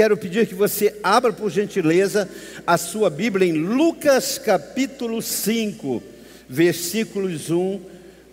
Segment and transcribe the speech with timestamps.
[0.00, 2.26] quero pedir que você abra por gentileza
[2.66, 6.02] a sua Bíblia em Lucas capítulo 5,
[6.48, 7.78] versículos 1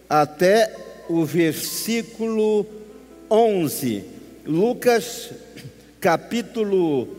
[0.09, 0.73] até
[1.09, 2.65] o versículo
[3.29, 4.01] 11.
[4.45, 5.31] Lucas
[5.99, 7.09] capítulo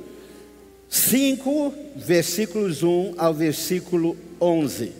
[0.88, 4.92] 5, versículos 1 ao versículo 11.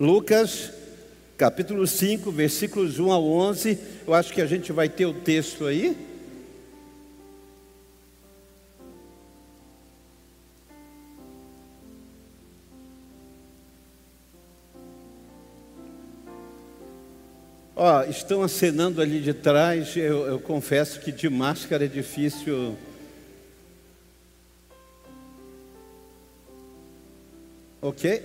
[0.00, 0.72] Lucas
[1.36, 3.78] capítulo 5, versículos 1 ao 11.
[4.06, 6.13] Eu acho que a gente vai ter o texto aí.
[17.86, 19.94] Ó, estão acenando ali de trás.
[19.94, 22.78] Eu, eu confesso que de máscara é difícil.
[27.82, 28.22] Ok?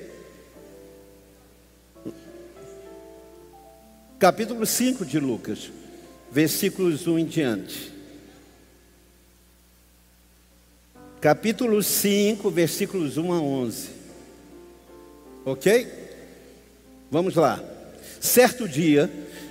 [4.17, 5.69] Capítulo 5 de Lucas,
[6.31, 7.91] versículos 1 em diante.
[11.19, 13.89] Capítulo 5, versículos 1 a 11.
[15.43, 15.87] Ok?
[17.11, 17.61] Vamos lá.
[18.21, 19.09] Certo dia,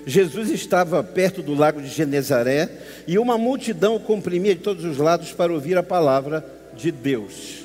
[0.09, 2.71] Jesus estava perto do lago de Genezaré
[3.07, 6.43] e uma multidão o comprimia de todos os lados para ouvir a palavra
[6.75, 7.59] de Deus.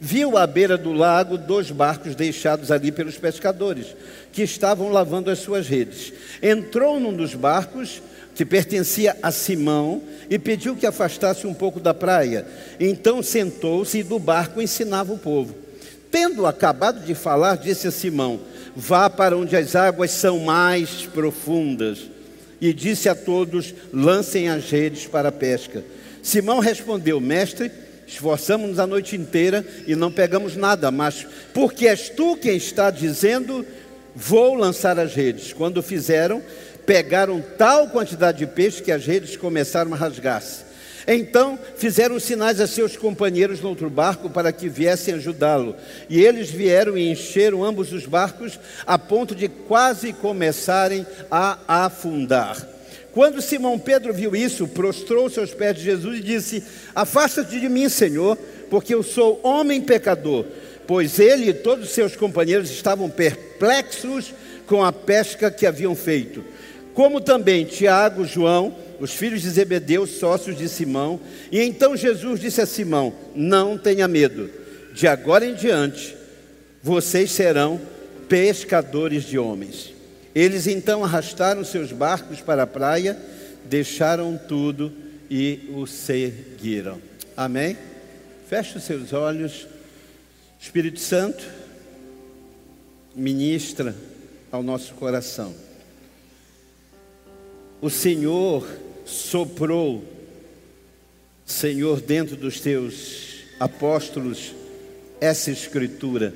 [0.00, 3.96] Viu à beira do lago dois barcos deixados ali pelos pescadores,
[4.32, 6.12] que estavam lavando as suas redes.
[6.40, 8.00] Entrou num dos barcos,
[8.36, 10.00] que pertencia a Simão,
[10.30, 12.46] e pediu que afastasse um pouco da praia.
[12.78, 15.52] Então sentou-se e do barco ensinava o povo.
[16.12, 18.38] Tendo acabado de falar, disse a Simão:
[18.76, 22.10] Vá para onde as águas são mais profundas.
[22.60, 25.82] E disse a todos: Lancem as redes para a pesca.
[26.22, 27.72] Simão respondeu: Mestre,
[28.06, 33.64] esforçamos-nos a noite inteira e não pegamos nada, mas porque és tu quem está dizendo,
[34.14, 35.54] vou lançar as redes.
[35.54, 36.42] Quando fizeram,
[36.84, 40.65] pegaram tal quantidade de peixe que as redes começaram a rasgar-se.
[41.06, 45.76] Então fizeram sinais a seus companheiros no outro barco para que viessem ajudá-lo.
[46.08, 52.76] E eles vieram e encheram ambos os barcos a ponto de quase começarem a afundar.
[53.12, 56.62] Quando Simão Pedro viu isso, prostrou-se aos pés de Jesus e disse:
[56.94, 58.36] Afasta-te de mim, Senhor,
[58.68, 60.44] porque eu sou homem pecador.
[60.86, 64.34] Pois ele e todos os seus companheiros estavam perplexos
[64.66, 66.44] com a pesca que haviam feito.
[66.96, 71.20] Como também Tiago, João, os filhos de Zebedeu, sócios de Simão.
[71.52, 74.50] E então Jesus disse a Simão: Não tenha medo,
[74.94, 76.16] de agora em diante
[76.82, 77.78] vocês serão
[78.30, 79.92] pescadores de homens.
[80.34, 83.14] Eles então arrastaram seus barcos para a praia,
[83.66, 84.90] deixaram tudo
[85.30, 86.98] e o seguiram.
[87.36, 87.76] Amém?
[88.48, 89.66] Feche os seus olhos.
[90.58, 91.44] Espírito Santo,
[93.14, 93.94] ministra
[94.50, 95.65] ao nosso coração.
[97.80, 98.66] O Senhor
[99.04, 100.02] soprou,
[101.44, 104.54] Senhor, dentro dos teus apóstolos,
[105.20, 106.34] essa escritura.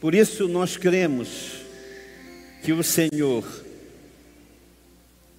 [0.00, 1.28] Por isso nós cremos
[2.62, 3.44] que o Senhor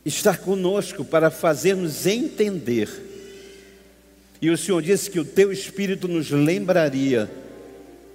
[0.03, 2.89] está conosco para fazer-nos entender.
[4.41, 7.29] E o Senhor disse que o teu Espírito nos lembraria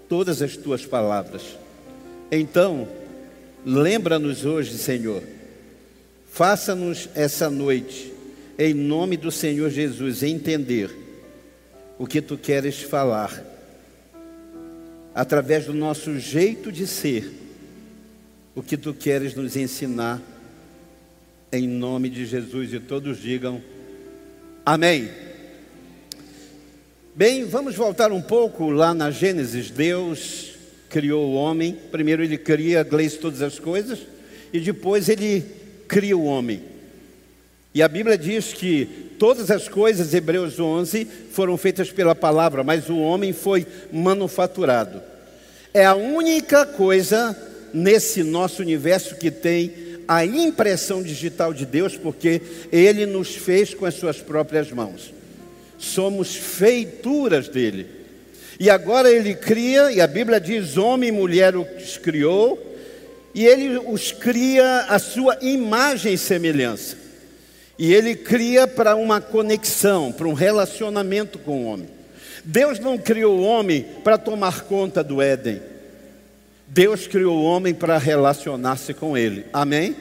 [0.08, 1.42] todas as tuas palavras.
[2.30, 2.88] Então,
[3.64, 5.35] lembra-nos hoje, Senhor
[6.36, 8.12] Faça-nos essa noite,
[8.58, 10.94] em nome do Senhor Jesus, entender
[11.98, 13.42] o que tu queres falar,
[15.14, 17.32] através do nosso jeito de ser,
[18.54, 20.20] o que tu queres nos ensinar,
[21.50, 23.62] em nome de Jesus, e todos digam
[24.62, 25.08] amém.
[27.14, 29.70] Bem, vamos voltar um pouco lá na Gênesis.
[29.70, 30.52] Deus
[30.90, 34.00] criou o homem, primeiro ele cria, Gleice, todas as coisas,
[34.52, 35.55] e depois ele
[35.88, 36.62] cria o homem.
[37.74, 38.86] E a Bíblia diz que
[39.18, 45.02] todas as coisas, Hebreus 11, foram feitas pela palavra, mas o homem foi manufaturado.
[45.74, 47.36] É a única coisa
[47.74, 49.72] nesse nosso universo que tem
[50.08, 52.40] a impressão digital de Deus, porque
[52.72, 55.12] Ele nos fez com as Suas próprias mãos.
[55.78, 57.86] Somos feituras dele.
[58.58, 62.75] E agora Ele cria, e a Bíblia diz: homem e mulher os criou,
[63.36, 66.96] e ele os cria a sua imagem e semelhança.
[67.78, 71.86] E ele cria para uma conexão, para um relacionamento com o homem.
[72.42, 75.60] Deus não criou o homem para tomar conta do Éden.
[76.66, 79.44] Deus criou o homem para relacionar-se com ele.
[79.52, 79.94] Amém?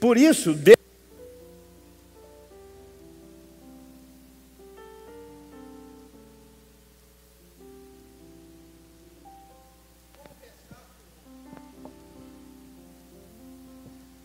[0.00, 0.75] Por isso, Deus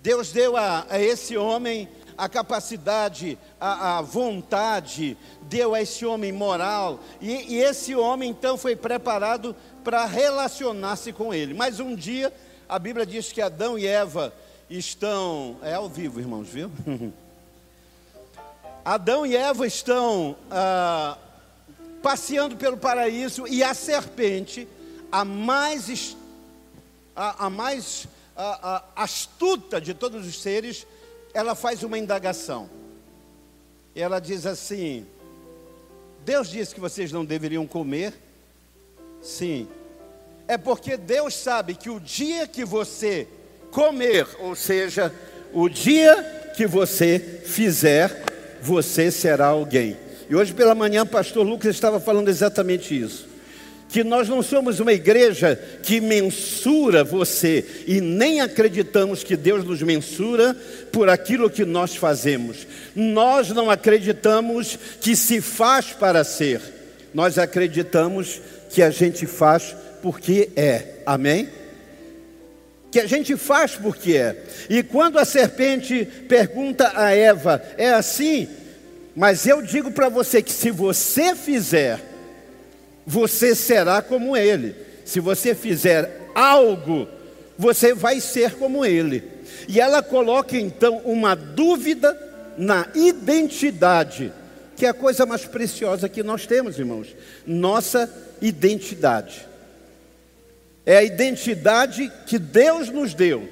[0.01, 1.88] Deus deu a, a esse homem
[2.18, 8.57] a capacidade, a, a vontade, deu a esse homem moral, e, e esse homem então
[8.57, 11.56] foi preparado para relacionar-se com ele.
[11.56, 12.31] Mas um dia,
[12.69, 14.31] a Bíblia diz que Adão e Eva
[14.69, 15.57] estão.
[15.63, 16.71] É ao vivo, irmãos, viu?
[18.86, 21.18] Adão e Eva estão ah,
[22.01, 24.68] passeando pelo paraíso e a serpente,
[25.12, 26.15] a mais,
[27.15, 28.07] a, a mais
[28.41, 30.88] a, a astuta de todos os seres,
[31.33, 32.69] ela faz uma indagação.
[33.95, 35.05] E ela diz assim:
[36.25, 38.13] Deus disse que vocês não deveriam comer?
[39.21, 39.67] Sim.
[40.47, 43.27] É porque Deus sabe que o dia que você
[43.69, 45.13] comer, ou seja,
[45.53, 48.23] o dia que você fizer,
[48.61, 49.97] você será alguém.
[50.29, 53.31] E hoje pela manhã, pastor Lucas estava falando exatamente isso
[53.91, 59.81] que nós não somos uma igreja que mensura você e nem acreditamos que Deus nos
[59.81, 60.55] mensura
[60.93, 62.65] por aquilo que nós fazemos.
[62.95, 66.61] Nós não acreditamos que se faz para ser.
[67.13, 71.01] Nós acreditamos que a gente faz porque é.
[71.05, 71.49] Amém?
[72.89, 74.41] Que a gente faz porque é.
[74.69, 78.47] E quando a serpente pergunta a Eva, é assim?
[79.13, 82.10] Mas eu digo para você que se você fizer,
[83.11, 84.73] você será como ele.
[85.03, 87.09] Se você fizer algo,
[87.57, 89.21] você vai ser como ele.
[89.67, 92.17] E ela coloca então uma dúvida
[92.57, 94.31] na identidade,
[94.77, 97.13] que é a coisa mais preciosa que nós temos, irmãos.
[97.45, 98.09] Nossa
[98.41, 99.45] identidade.
[100.85, 103.45] É a identidade que Deus nos deu.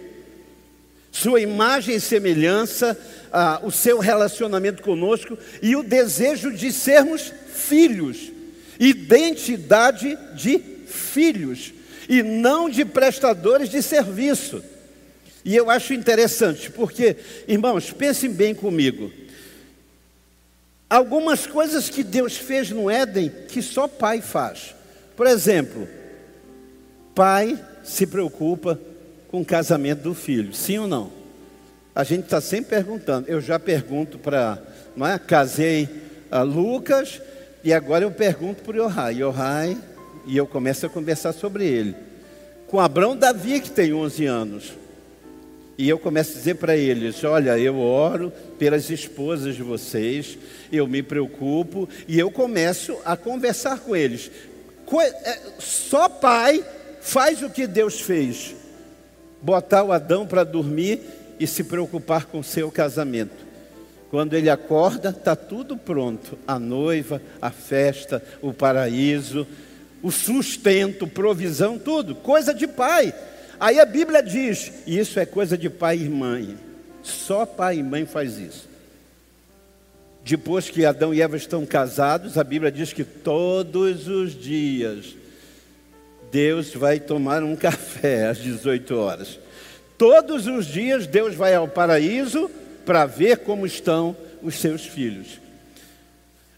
[1.11, 2.97] Sua imagem e semelhança,
[3.29, 8.38] ah, o seu relacionamento conosco e o desejo de sermos filhos
[8.79, 11.73] identidade de filhos
[12.07, 14.63] e não de prestadores de serviço.
[15.43, 17.15] E eu acho interessante, porque,
[17.47, 19.11] irmãos, pensem bem comigo.
[20.89, 24.73] Algumas coisas que Deus fez no Éden que só pai faz.
[25.15, 25.87] Por exemplo,
[27.13, 28.79] pai se preocupa
[29.27, 31.11] com o casamento do filho, sim ou não?
[31.93, 33.27] A gente está sempre perguntando.
[33.27, 34.61] Eu já pergunto para,
[34.95, 35.19] não é?
[35.19, 35.87] Casei
[36.31, 37.21] a Lucas
[37.63, 39.77] e agora eu pergunto para o Yohai, Yohai,
[40.25, 41.95] e eu começo a conversar sobre ele.
[42.67, 44.73] Com Abraão Davi, que tem 11 anos.
[45.77, 50.37] E eu começo a dizer para eles: Olha, eu oro pelas esposas de vocês,
[50.71, 54.29] eu me preocupo, e eu começo a conversar com eles.
[55.23, 56.63] É, só pai
[57.01, 58.55] faz o que Deus fez:
[59.41, 61.01] botar o Adão para dormir
[61.39, 63.48] e se preocupar com seu casamento.
[64.09, 69.47] Quando ele acorda, está tudo pronto: a noiva, a festa, o paraíso,
[70.01, 73.13] o sustento, provisão, tudo, coisa de pai.
[73.59, 76.57] Aí a Bíblia diz: isso é coisa de pai e mãe.
[77.03, 78.67] Só pai e mãe faz isso.
[80.23, 85.15] Depois que Adão e Eva estão casados, a Bíblia diz que todos os dias
[86.31, 89.39] Deus vai tomar um café às 18 horas.
[89.97, 92.49] Todos os dias Deus vai ao paraíso
[92.89, 95.39] para ver como estão os seus filhos.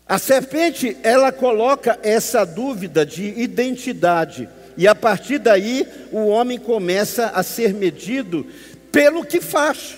[0.07, 4.47] A serpente, ela coloca essa dúvida de identidade,
[4.77, 8.47] e a partir daí o homem começa a ser medido
[8.93, 9.97] pelo que faz,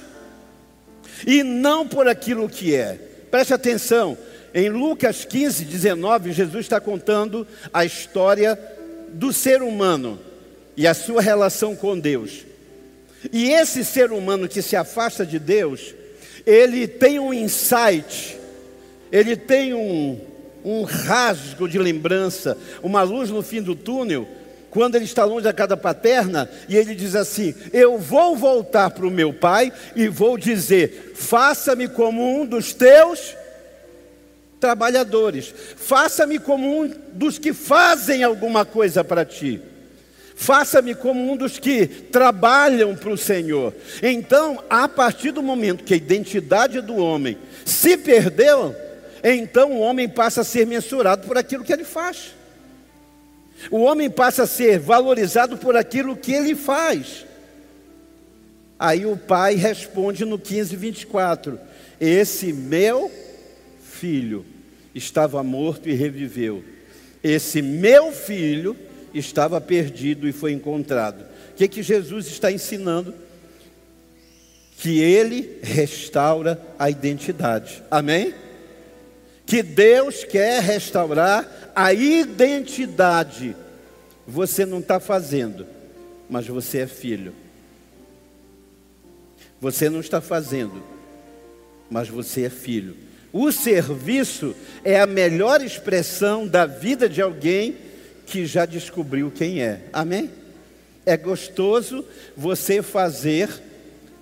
[1.27, 2.97] e não por aquilo que é.
[3.29, 4.17] Preste atenção,
[4.55, 8.59] em Lucas 15, 19, Jesus está contando a história
[9.09, 10.19] do ser humano
[10.75, 12.43] e a sua relação com Deus.
[13.31, 15.93] E esse ser humano que se afasta de Deus,
[16.45, 18.37] ele tem um insight,
[19.11, 20.19] ele tem um,
[20.63, 24.27] um rasgo de lembrança, uma luz no fim do túnel,
[24.69, 29.05] quando ele está longe da casa paterna, e ele diz assim: Eu vou voltar para
[29.05, 33.35] o meu pai e vou dizer: Faça-me como um dos teus
[34.59, 39.61] trabalhadores, faça-me como um dos que fazem alguma coisa para ti.
[40.35, 43.73] Faça-me como um dos que trabalham para o Senhor.
[44.01, 48.75] Então, a partir do momento que a identidade do homem se perdeu,
[49.23, 52.33] então o homem passa a ser mensurado por aquilo que ele faz.
[53.71, 57.25] O homem passa a ser valorizado por aquilo que ele faz.
[58.77, 61.59] Aí o pai responde no 15, 24:
[62.01, 63.09] Esse meu
[63.81, 64.45] filho
[64.93, 66.63] estava morto e reviveu.
[67.23, 68.75] Esse meu filho
[69.13, 71.21] estava perdido e foi encontrado.
[71.51, 73.13] O que, que Jesus está ensinando?
[74.77, 77.83] Que Ele restaura a identidade.
[77.89, 78.33] Amém?
[79.45, 83.55] Que Deus quer restaurar a identidade.
[84.25, 85.67] Você não está fazendo,
[86.29, 87.33] mas você é filho.
[89.59, 90.83] Você não está fazendo,
[91.89, 92.97] mas você é filho.
[93.31, 97.77] O serviço é a melhor expressão da vida de alguém
[98.25, 99.81] que já descobriu quem é.
[99.91, 100.29] Amém?
[101.05, 103.49] É gostoso você fazer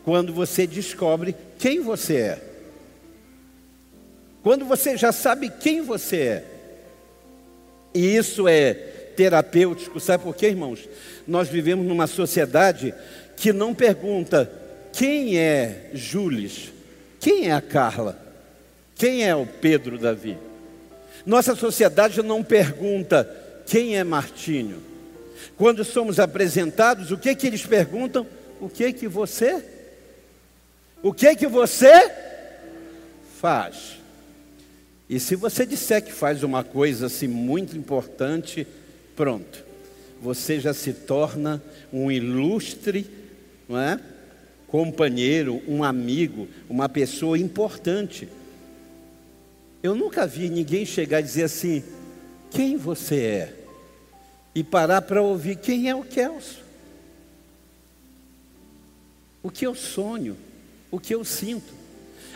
[0.03, 2.41] quando você descobre quem você é.
[4.41, 6.43] Quando você já sabe quem você é.
[7.93, 8.73] E isso é
[9.15, 10.87] terapêutico, sabe por quê, irmãos?
[11.27, 12.93] Nós vivemos numa sociedade
[13.35, 14.51] que não pergunta
[14.93, 16.71] quem é Jules,
[17.19, 18.19] quem é a Carla,
[18.95, 20.37] quem é o Pedro Davi.
[21.25, 23.29] Nossa sociedade não pergunta
[23.71, 24.83] quem é Martinho.
[25.55, 28.27] Quando somos apresentados, o que que eles perguntam?
[28.59, 29.63] O que que você?
[31.01, 32.11] O que que você
[33.39, 33.97] faz?
[35.09, 38.67] E se você disser que faz uma coisa assim muito importante,
[39.15, 39.63] pronto,
[40.21, 41.63] você já se torna
[41.93, 43.09] um ilustre,
[43.69, 43.97] não é?
[44.67, 48.27] Companheiro, um amigo, uma pessoa importante.
[49.81, 51.81] Eu nunca vi ninguém chegar e dizer assim:
[52.49, 53.60] quem você é?
[54.53, 56.59] E parar para ouvir quem é o Kelso.
[59.41, 60.37] O que eu sonho,
[60.89, 61.73] o que eu sinto.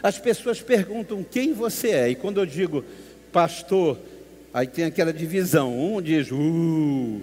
[0.02, 2.84] As pessoas perguntam quem você é, e quando eu digo
[3.32, 4.00] pastor,
[4.54, 7.22] aí tem aquela divisão: um diz uh,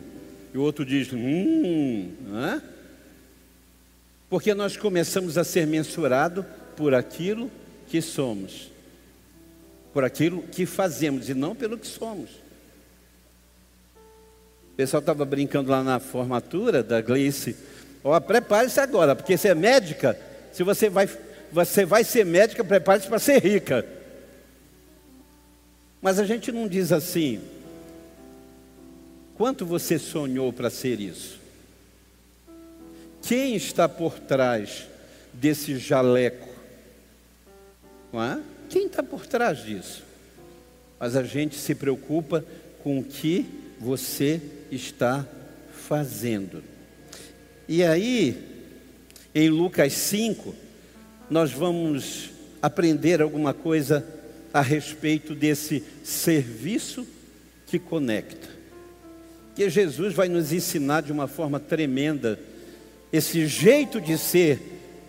[0.54, 2.62] e o outro diz hum, não é?
[4.28, 6.44] Porque nós começamos a ser mensurados
[6.76, 7.50] por aquilo
[7.88, 8.70] que somos,
[9.92, 12.30] por aquilo que fazemos e não pelo que somos.
[14.72, 17.56] O pessoal estava brincando lá na formatura da Gleice.
[18.02, 20.18] Ó, prepare-se agora, porque você é médica,
[20.52, 21.08] se você vai
[21.52, 23.84] você vai ser médica, prepare-se para ser rica.
[26.00, 27.42] Mas a gente não diz assim,
[29.36, 31.38] quanto você sonhou para ser isso?
[33.20, 34.88] Quem está por trás
[35.32, 36.48] desse jaleco?
[38.14, 38.40] É?
[38.68, 40.02] Quem está por trás disso?
[40.98, 42.44] Mas a gente se preocupa
[42.82, 43.46] com o que
[43.78, 44.40] você
[44.72, 45.26] está
[45.86, 46.62] fazendo.
[47.68, 48.42] E aí,
[49.34, 50.54] em Lucas 5,
[51.30, 54.06] nós vamos aprender alguma coisa
[54.52, 57.06] a respeito desse serviço
[57.66, 58.48] que conecta.
[59.54, 62.38] Que Jesus vai nos ensinar de uma forma tremenda
[63.12, 64.58] esse jeito de ser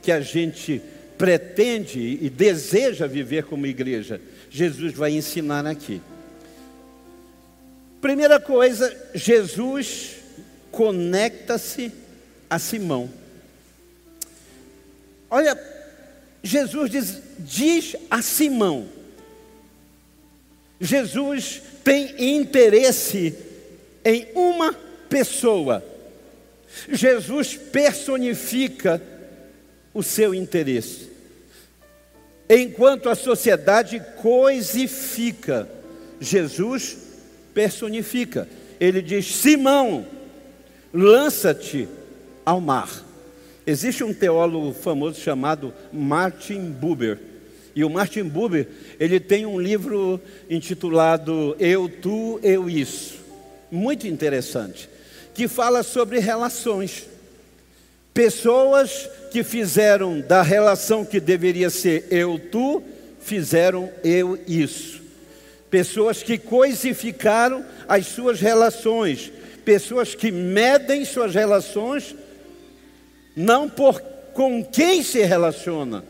[0.01, 0.81] que a gente
[1.17, 4.19] pretende e deseja viver como igreja.
[4.49, 6.01] Jesus vai ensinar aqui.
[8.03, 10.15] Primeira coisa, Jesus
[10.69, 11.89] conecta-se
[12.49, 13.09] a Simão.
[15.29, 15.57] Olha,
[16.43, 18.89] Jesus diz, diz a Simão:
[20.81, 23.37] Jesus tem interesse
[24.03, 24.73] em uma
[25.07, 25.81] pessoa.
[26.89, 29.01] Jesus personifica
[29.93, 31.09] o seu interesse.
[32.49, 35.69] Enquanto a sociedade coisifica,
[36.19, 37.02] Jesus
[37.53, 38.47] personifica.
[38.79, 40.05] Ele diz: Simão,
[40.93, 41.87] lança-te
[42.45, 43.03] ao mar.
[43.65, 47.19] Existe um teólogo famoso chamado Martin Buber.
[47.75, 48.67] E o Martin Buber,
[48.99, 53.23] ele tem um livro intitulado Eu, Tu, Eu, Isso.
[53.71, 54.87] Muito interessante.
[55.33, 57.07] Que fala sobre relações.
[58.13, 62.83] Pessoas que fizeram da relação que deveria ser eu, tu,
[63.19, 65.01] fizeram eu, isso.
[65.73, 69.31] Pessoas que coisificaram as suas relações.
[69.65, 72.15] Pessoas que medem suas relações
[73.35, 73.99] não por
[74.35, 76.03] com quem se relaciona,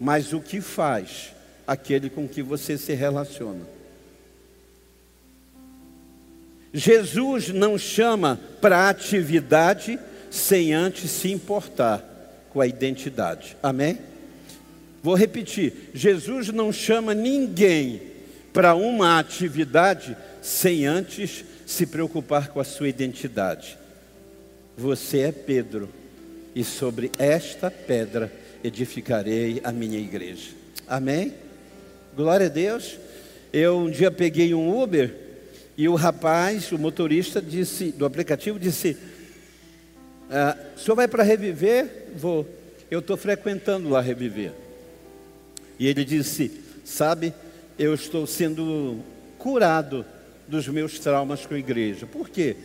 [0.00, 1.32] mas o que faz
[1.64, 3.64] aquele com que você se relaciona.
[6.74, 12.04] Jesus não chama para atividade sem antes se importar
[12.52, 13.56] com a identidade.
[13.62, 14.09] Amém?
[15.02, 18.02] Vou repetir: Jesus não chama ninguém
[18.52, 23.78] para uma atividade sem antes se preocupar com a sua identidade.
[24.76, 25.88] Você é Pedro,
[26.54, 30.50] e sobre esta pedra edificarei a minha igreja.
[30.86, 31.34] Amém?
[32.16, 32.98] Glória a Deus.
[33.52, 35.14] Eu um dia peguei um Uber
[35.76, 38.96] e o rapaz, o motorista disse, do aplicativo disse:
[40.30, 42.08] ah, o senhor vai para reviver?
[42.14, 42.46] Vou.
[42.90, 44.52] Eu estou frequentando lá reviver.
[45.80, 46.52] E ele disse:
[46.84, 47.34] Sabe,
[47.76, 49.00] eu estou sendo
[49.36, 50.06] curado
[50.46, 52.06] dos meus traumas com a igreja.
[52.06, 52.56] Por quê?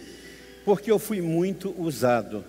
[0.65, 2.43] porque eu fui muito usado.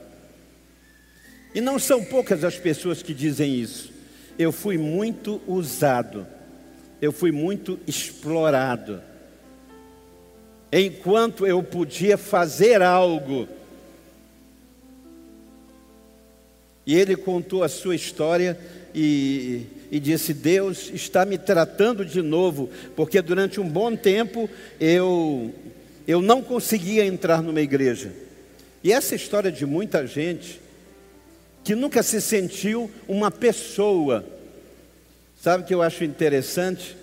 [1.55, 3.93] E não são poucas as pessoas que dizem isso.
[4.39, 6.27] Eu fui muito usado,
[7.01, 9.03] eu fui muito explorado.
[10.73, 13.47] Enquanto eu podia fazer algo,
[16.87, 18.59] e ele contou a sua história,
[18.95, 24.49] e e disse: Deus está me tratando de novo, porque durante um bom tempo
[24.81, 25.55] eu,
[26.07, 28.13] eu não conseguia entrar numa igreja.
[28.83, 30.61] E essa história de muita gente
[31.65, 34.25] que nunca se sentiu uma pessoa,
[35.43, 36.97] sabe o que eu acho interessante?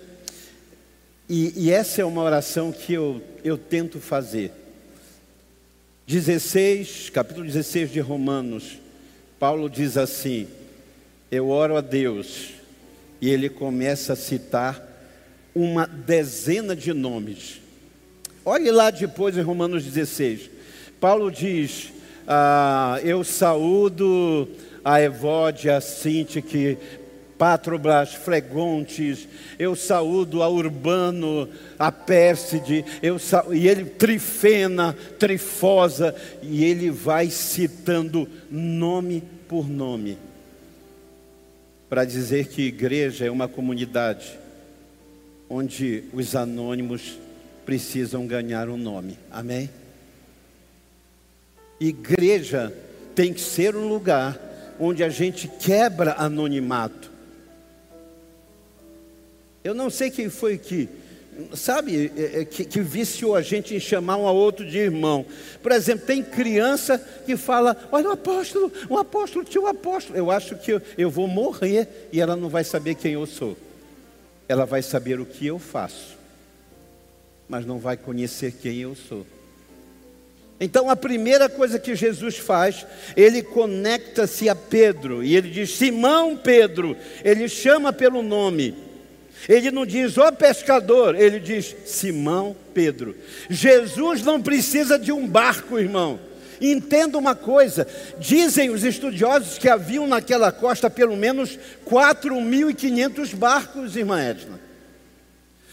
[1.28, 4.52] E, e, essa é uma oração que eu, eu tento fazer.
[6.06, 8.78] 16, capítulo 16 de Romanos,
[9.38, 10.46] Paulo diz assim:
[11.30, 12.54] Eu oro a Deus,
[13.20, 14.82] e ele começa a citar
[15.54, 17.60] uma dezena de nomes.
[18.44, 20.50] Olhe lá depois em Romanos 16.
[21.00, 21.92] Paulo diz:
[22.26, 24.48] ah, Eu saúdo
[24.84, 26.76] a Evódia, a Sintique,
[27.38, 29.26] Patrobras, Fregontes,
[29.58, 33.16] eu saúdo a Urbano, a Pérside, eu
[33.52, 40.16] e ele Trifena, Trifosa, e ele vai citando nome por nome,
[41.94, 44.36] para dizer que igreja é uma comunidade
[45.48, 47.16] onde os anônimos
[47.64, 49.70] precisam ganhar um nome, amém?
[51.78, 52.76] Igreja
[53.14, 57.14] tem que ser um lugar onde a gente quebra anonimato
[59.64, 60.90] eu não sei quem foi que,
[61.54, 65.24] sabe, é, é, que, que viciou a gente em chamar um a outro de irmão.
[65.62, 70.18] Por exemplo, tem criança que fala: Olha, o apóstolo, o apóstolo, tio apóstolo.
[70.18, 73.56] Eu acho que eu, eu vou morrer e ela não vai saber quem eu sou.
[74.48, 76.16] Ela vai saber o que eu faço,
[77.48, 79.26] mas não vai conhecer quem eu sou.
[80.60, 82.86] Então a primeira coisa que Jesus faz,
[83.16, 88.93] ele conecta-se a Pedro e ele diz: Simão Pedro, ele chama pelo nome.
[89.48, 93.16] Ele não diz, ó pescador, ele diz, Simão Pedro.
[93.50, 96.18] Jesus não precisa de um barco, irmão.
[96.60, 97.86] Entenda uma coisa:
[98.18, 104.60] dizem os estudiosos que haviam naquela costa pelo menos 4.500 barcos, irmã Edna.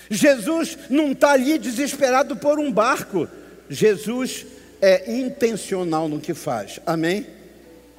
[0.09, 3.27] Jesus não está ali desesperado por um barco.
[3.69, 4.45] Jesus
[4.81, 7.25] é intencional no que faz, amém?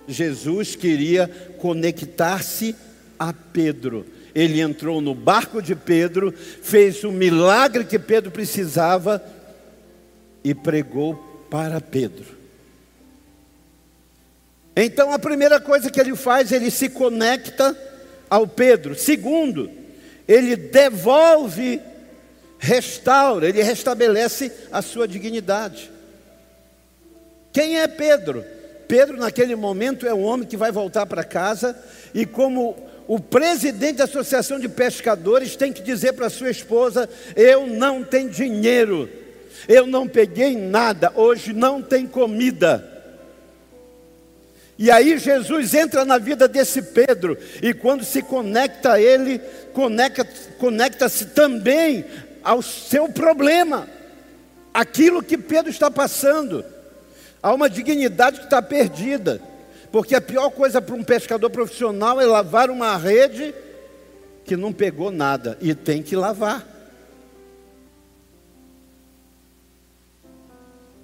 [0.06, 2.76] Jesus queria conectar-se
[3.18, 4.04] a Pedro.
[4.34, 9.22] Ele entrou no barco de Pedro, fez o milagre que Pedro precisava
[10.42, 11.14] e pregou
[11.50, 12.24] para Pedro.
[14.74, 17.76] Então a primeira coisa que ele faz, ele se conecta
[18.28, 18.94] ao Pedro.
[18.94, 19.70] Segundo,
[20.26, 21.80] ele devolve,
[22.58, 25.90] restaura, ele restabelece a sua dignidade.
[27.52, 28.42] Quem é Pedro?
[28.88, 31.76] Pedro, naquele momento, é um homem que vai voltar para casa
[32.14, 37.66] e, como o presidente da Associação de Pescadores tem que dizer para sua esposa: Eu
[37.66, 39.08] não tenho dinheiro,
[39.68, 42.88] eu não peguei nada, hoje não tem comida.
[44.78, 49.38] E aí Jesus entra na vida desse Pedro, e quando se conecta a ele,
[49.72, 52.04] conecta-se conecta também
[52.42, 53.88] ao seu problema,
[54.72, 56.64] aquilo que Pedro está passando,
[57.42, 59.40] há uma dignidade que está perdida.
[59.92, 63.54] Porque a pior coisa para um pescador profissional é lavar uma rede
[64.42, 66.66] que não pegou nada e tem que lavar.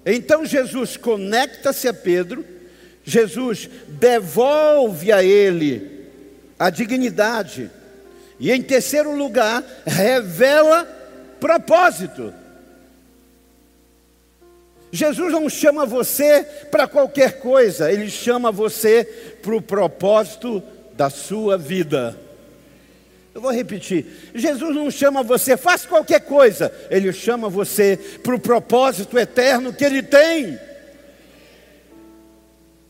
[0.07, 2.43] Então Jesus conecta-se a Pedro,
[3.05, 6.07] Jesus devolve a ele
[6.59, 7.71] a dignidade,
[8.41, 10.85] e em terceiro lugar, revela
[11.39, 12.33] propósito.
[14.91, 19.05] Jesus não chama você para qualquer coisa, Ele chama você
[19.43, 20.63] para o propósito
[20.95, 22.19] da sua vida.
[23.35, 28.41] Eu vou repetir: Jesus não chama você, faça qualquer coisa, Ele chama você para o
[28.41, 30.59] propósito eterno que Ele tem.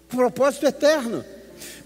[0.08, 1.24] Propósito eterno.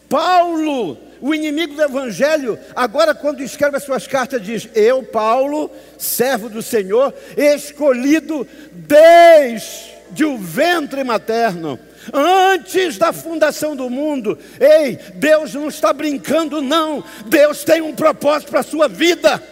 [0.08, 6.50] Paulo, o inimigo do Evangelho, agora quando escreve as suas cartas, diz: Eu, Paulo, servo
[6.50, 11.78] do Senhor, escolhido desde de um ventre materno,
[12.12, 14.38] antes da fundação do mundo.
[14.60, 17.02] Ei, Deus não está brincando, não.
[17.26, 19.42] Deus tem um propósito para a sua vida.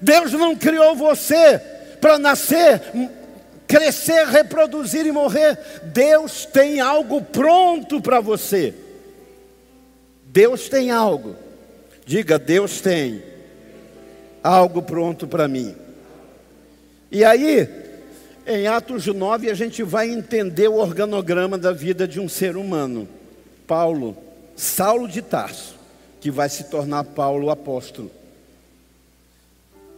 [0.00, 1.60] Deus não criou você
[2.00, 2.82] para nascer,
[3.68, 5.58] crescer, reproduzir e morrer.
[5.84, 8.74] Deus tem algo pronto para você.
[10.24, 11.36] Deus tem algo.
[12.04, 13.22] Diga, Deus tem
[14.42, 15.76] algo pronto para mim.
[17.10, 17.68] E aí,
[18.46, 23.08] em Atos 9, a gente vai entender o organograma da vida de um ser humano.
[23.66, 24.16] Paulo,
[24.56, 25.74] Saulo de Tarso,
[26.20, 28.10] que vai se tornar Paulo apóstolo.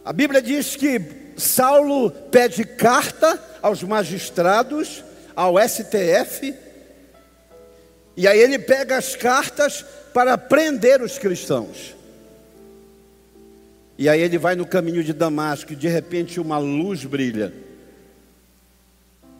[0.03, 1.01] A Bíblia diz que
[1.35, 5.03] Saulo pede carta aos magistrados,
[5.35, 6.53] ao STF,
[8.15, 11.95] e aí ele pega as cartas para prender os cristãos.
[13.97, 17.53] E aí ele vai no caminho de Damasco e de repente uma luz brilha.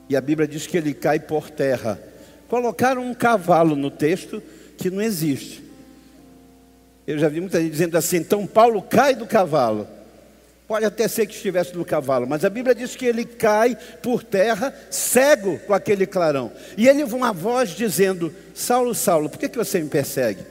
[0.10, 2.00] E a Bíblia diz que ele cai por terra.
[2.48, 4.41] Colocaram um cavalo no texto
[4.78, 5.63] que não existe.
[7.08, 9.88] Eu já vi muita gente dizendo assim, então Paulo cai do cavalo.
[10.68, 14.24] Pode até ser que estivesse no cavalo, mas a Bíblia diz que ele cai por
[14.24, 16.52] terra, cego com aquele clarão.
[16.76, 20.44] E ele uma voz dizendo: Saulo, Saulo, por que, que você me persegue?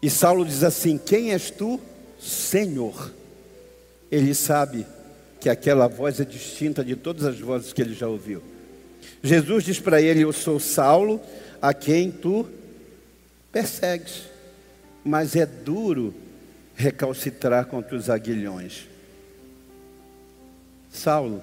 [0.00, 1.78] E Saulo diz assim: Quem és tu,
[2.18, 3.12] Senhor?
[4.10, 4.86] Ele sabe
[5.42, 8.40] que aquela voz é distinta de todas as vozes que ele já ouviu.
[9.20, 11.20] Jesus diz para ele: Eu sou Saulo,
[11.60, 12.48] a quem tu
[13.50, 14.22] persegues.
[15.04, 16.14] Mas é duro
[16.76, 18.86] recalcitrar contra os aguilhões.
[20.88, 21.42] Saulo,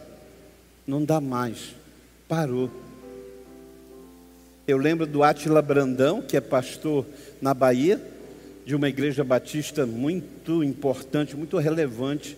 [0.88, 1.76] não dá mais,
[2.26, 2.72] parou.
[4.66, 7.06] Eu lembro do Átila Brandão, que é pastor
[7.42, 8.02] na Bahia,
[8.66, 12.38] de uma igreja batista muito importante, muito relevante.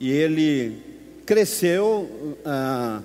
[0.00, 0.82] E ele
[1.24, 3.02] cresceu ah,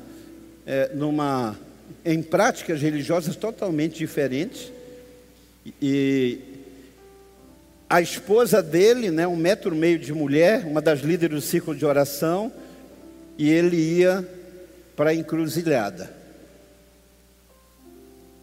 [0.65, 1.57] é, numa,
[2.03, 4.71] em práticas religiosas totalmente diferentes.
[5.81, 6.39] E
[7.89, 11.75] a esposa dele, né, um metro e meio de mulher, uma das líderes do círculo
[11.75, 12.51] de oração,
[13.37, 14.27] e ele ia
[14.95, 16.13] para a encruzilhada.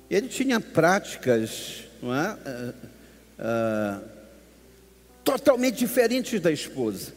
[0.08, 2.74] Ele tinha práticas não é, uh,
[3.40, 4.04] uh,
[5.24, 7.12] totalmente diferentes da esposa.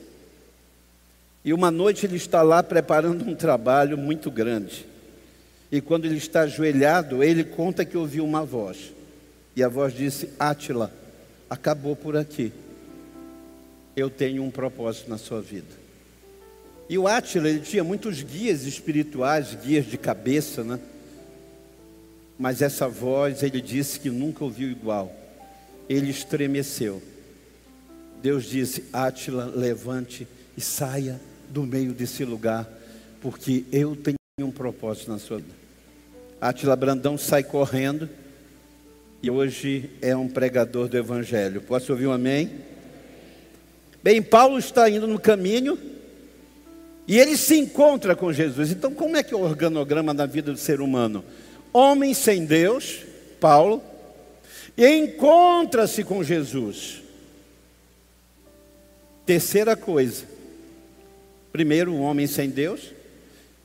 [1.49, 4.85] E uma noite ele está lá preparando um trabalho muito grande.
[5.71, 8.93] E quando ele está ajoelhado, ele conta que ouviu uma voz.
[9.55, 10.93] E a voz disse: Átila,
[11.49, 12.53] acabou por aqui.
[13.95, 15.73] Eu tenho um propósito na sua vida.
[16.87, 20.79] E o Átila, ele tinha muitos guias espirituais, guias de cabeça, né?
[22.37, 25.11] Mas essa voz, ele disse que nunca ouviu igual.
[25.89, 27.01] Ele estremeceu.
[28.21, 32.67] Deus disse: Átila, levante e saia do meio desse lugar,
[33.21, 35.59] porque eu tenho um propósito na sua vida.
[36.39, 38.09] Átila Brandão sai correndo
[39.21, 41.61] e hoje é um pregador do Evangelho.
[41.61, 42.49] Posso ouvir um amém?
[44.01, 45.77] Bem, Paulo está indo no caminho
[47.05, 48.71] e ele se encontra com Jesus.
[48.71, 51.25] Então, como é que é o organograma da vida do ser humano?
[51.73, 53.01] Homem sem Deus,
[53.39, 53.83] Paulo,
[54.77, 57.01] encontra-se com Jesus.
[59.25, 60.23] Terceira coisa.
[61.59, 62.93] Primeiro, um homem sem Deus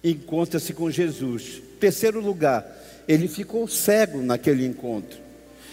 [0.02, 1.62] encontra-se com Jesus.
[1.78, 2.66] Terceiro lugar,
[3.06, 5.16] ele ficou cego naquele encontro.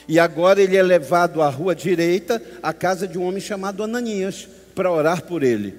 [0.08, 4.48] E agora ele é levado à rua direita, à casa de um homem chamado Ananias,
[4.76, 5.74] para orar por ele.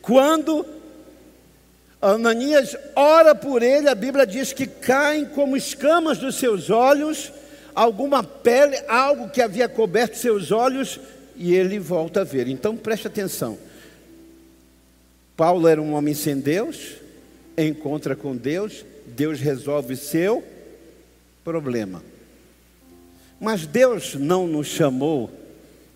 [0.00, 0.64] Quando
[2.00, 7.30] Ananias ora por ele, a Bíblia diz que caem como escamas dos seus olhos,
[7.74, 10.98] alguma pele, algo que havia coberto seus olhos,
[11.36, 12.48] e ele volta a ver.
[12.48, 13.58] Então preste atenção.
[15.36, 16.94] Paulo era um homem sem Deus,
[17.58, 20.42] encontra com Deus, Deus resolve seu
[21.44, 22.02] problema.
[23.38, 25.30] Mas Deus não nos chamou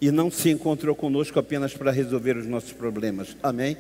[0.00, 3.37] e não se encontrou conosco apenas para resolver os nossos problemas.
[3.42, 3.76] Amém?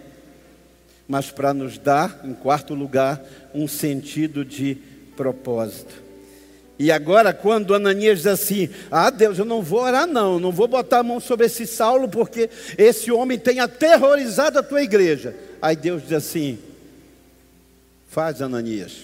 [1.06, 3.22] Mas para nos dar, em quarto lugar,
[3.54, 4.76] um sentido de
[5.16, 6.09] propósito.
[6.82, 10.66] E agora, quando Ananias diz assim: Ah, Deus, eu não vou orar, não, não vou
[10.66, 15.36] botar a mão sobre esse Saulo, porque esse homem tem aterrorizado a tua igreja.
[15.60, 16.58] Aí Deus diz assim:
[18.08, 19.02] Faz, Ananias,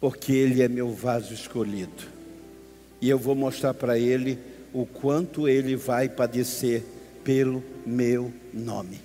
[0.00, 2.10] porque ele é meu vaso escolhido
[3.02, 4.38] e eu vou mostrar para ele
[4.72, 6.82] o quanto ele vai padecer
[7.22, 8.98] pelo meu nome.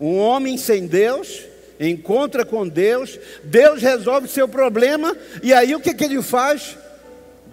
[0.00, 1.42] Um homem sem Deus
[1.78, 6.76] encontra com Deus, Deus resolve seu problema, e aí o que, que ele faz?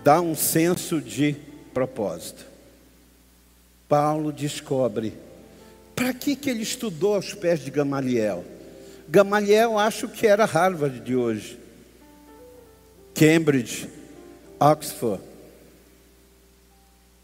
[0.04, 1.36] Dá um senso de
[1.74, 2.46] propósito.
[3.88, 5.14] Paulo descobre
[5.96, 8.44] para que, que ele estudou aos pés de Gamaliel.
[9.08, 11.60] Gamaliel acho que era Harvard de hoje.
[13.14, 13.88] Cambridge,
[14.60, 15.22] Oxford,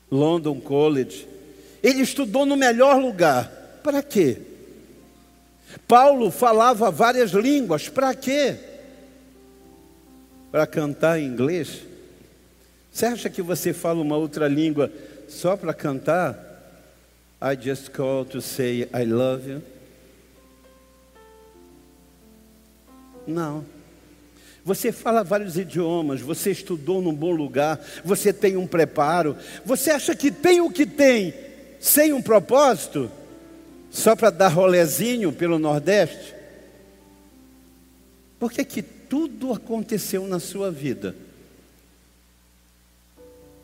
[0.09, 1.27] London College.
[1.83, 3.79] Ele estudou no melhor lugar.
[3.83, 4.37] Para quê?
[5.87, 7.89] Paulo falava várias línguas.
[7.89, 8.55] Para quê?
[10.51, 11.81] Para cantar em inglês?
[12.91, 14.91] Você acha que você fala uma outra língua
[15.27, 16.47] só para cantar?
[17.41, 19.63] I just call to say I love you.
[23.25, 23.65] Não.
[24.63, 29.35] Você fala vários idiomas, você estudou num bom lugar, você tem um preparo.
[29.65, 31.33] Você acha que tem o que tem
[31.79, 33.11] sem um propósito?
[33.91, 36.33] Só para dar rolezinho pelo Nordeste?
[38.39, 41.13] Por que, que tudo aconteceu na sua vida?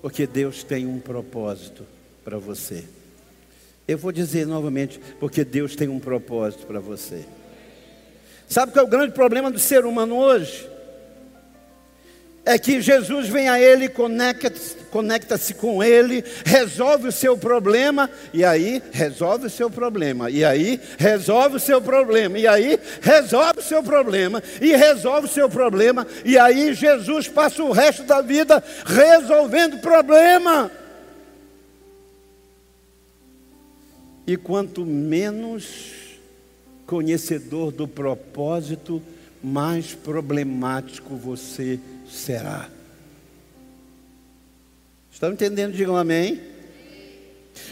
[0.01, 1.85] Porque Deus tem um propósito
[2.23, 2.83] para você.
[3.87, 7.25] Eu vou dizer novamente, porque Deus tem um propósito para você.
[8.49, 10.69] Sabe qual é o grande problema do ser humano hoje?
[12.47, 18.43] É que Jesus vem a ele, conecta-se conecta com ele, resolve o seu problema, e
[18.43, 23.63] aí resolve o seu problema, e aí resolve o seu problema, e aí resolve o
[23.63, 28.63] seu problema, e resolve o seu problema, e aí Jesus passa o resto da vida
[28.85, 30.71] resolvendo problema.
[34.25, 35.91] E quanto menos
[36.85, 39.01] conhecedor do propósito,
[39.43, 42.69] mais problemático você será.
[45.11, 45.73] Estão entendendo?
[45.73, 46.41] Digam amém.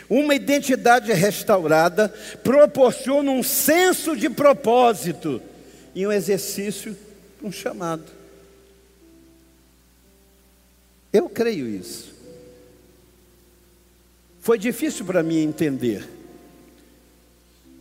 [0.09, 2.09] Uma identidade restaurada
[2.43, 5.41] proporciona um senso de propósito
[5.93, 6.97] e um exercício,
[7.41, 8.05] um chamado.
[11.13, 12.13] Eu creio isso.
[14.41, 16.14] Foi difícil para mim entender.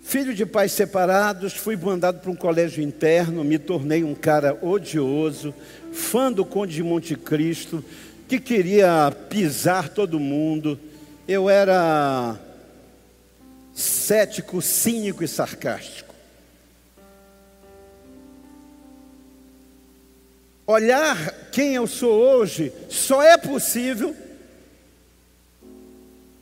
[0.05, 5.53] Filho de pais separados, fui mandado para um colégio interno, me tornei um cara odioso,
[5.93, 7.83] fã do Conde de Monte Cristo,
[8.29, 10.79] que queria pisar todo mundo.
[11.27, 12.39] Eu era
[13.73, 16.15] cético, cínico e sarcástico.
[20.67, 24.15] Olhar quem eu sou hoje só é possível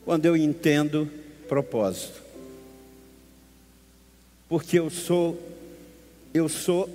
[0.03, 1.09] quando eu entendo
[1.47, 2.22] propósito
[4.53, 5.35] porque eu sou
[6.31, 6.87] eu sou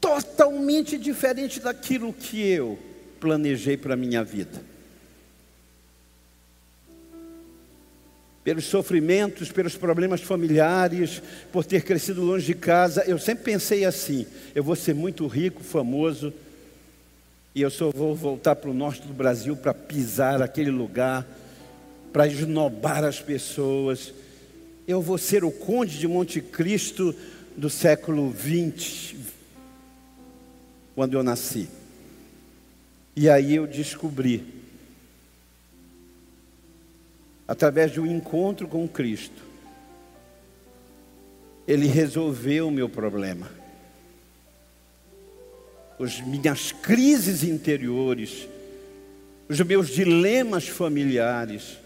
[0.00, 2.78] totalmente diferente daquilo que eu
[3.18, 4.62] planejei para a minha vida.
[8.44, 14.24] Pelos sofrimentos, pelos problemas familiares, por ter crescido longe de casa, eu sempre pensei assim:
[14.54, 16.32] eu vou ser muito rico, famoso,
[17.56, 21.26] e eu só vou voltar para o norte do Brasil para pisar aquele lugar
[22.12, 24.12] para esnobar as pessoas.
[24.86, 27.14] Eu vou ser o conde de Monte Cristo
[27.56, 29.14] do século XX,
[30.94, 31.68] quando eu nasci.
[33.14, 34.44] E aí eu descobri,
[37.46, 39.42] através de um encontro com Cristo,
[41.66, 43.50] Ele resolveu o meu problema.
[46.00, 48.48] As minhas crises interiores,
[49.48, 51.81] os meus dilemas familiares,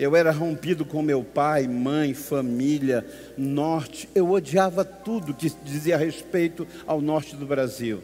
[0.00, 4.08] eu era rompido com meu pai, mãe, família, norte.
[4.14, 8.00] Eu odiava tudo que dizia respeito ao norte do Brasil.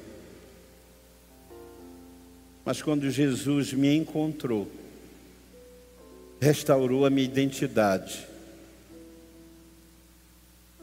[2.67, 4.71] Mas quando Jesus me encontrou,
[6.39, 8.29] restaurou a minha identidade,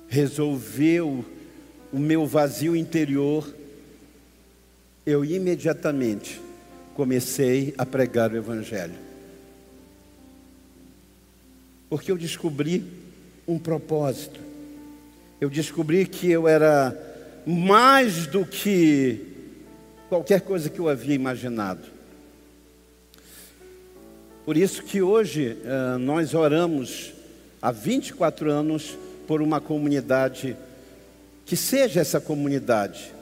[0.08, 1.23] resolveu
[1.91, 3.54] o meu vazio interior,
[5.06, 6.41] eu imediatamente
[6.95, 9.12] comecei a pregar o Evangelho
[11.93, 12.84] porque eu descobri
[13.47, 14.39] um propósito.
[15.39, 16.97] Eu descobri que eu era
[17.45, 19.19] mais do que
[20.10, 21.84] qualquer coisa que eu havia imaginado.
[24.43, 27.13] Por isso que hoje uh, nós oramos
[27.62, 30.58] há 24 anos por uma comunidade
[31.45, 33.13] que seja essa comunidade,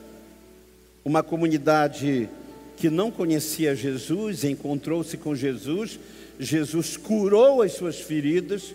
[1.03, 2.29] uma comunidade
[2.77, 5.99] que não conhecia Jesus, encontrou-se com Jesus
[6.43, 8.73] Jesus curou as suas feridas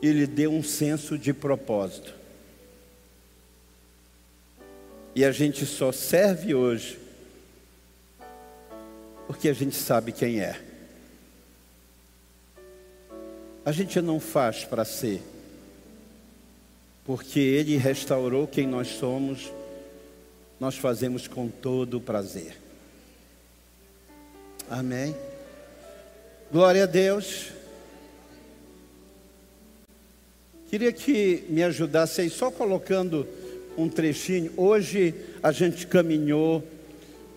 [0.00, 2.14] e lhe deu um senso de propósito.
[5.14, 6.98] E a gente só serve hoje
[9.26, 10.58] porque a gente sabe quem é.
[13.62, 15.22] A gente não faz para ser,
[17.04, 19.52] porque Ele restaurou quem nós somos,
[20.58, 22.56] nós fazemos com todo o prazer.
[24.68, 25.14] Amém.
[26.54, 27.48] Glória a Deus.
[30.70, 33.26] Queria que me ajudasse aí, só colocando
[33.76, 34.52] um trechinho.
[34.56, 35.12] Hoje
[35.42, 36.62] a gente caminhou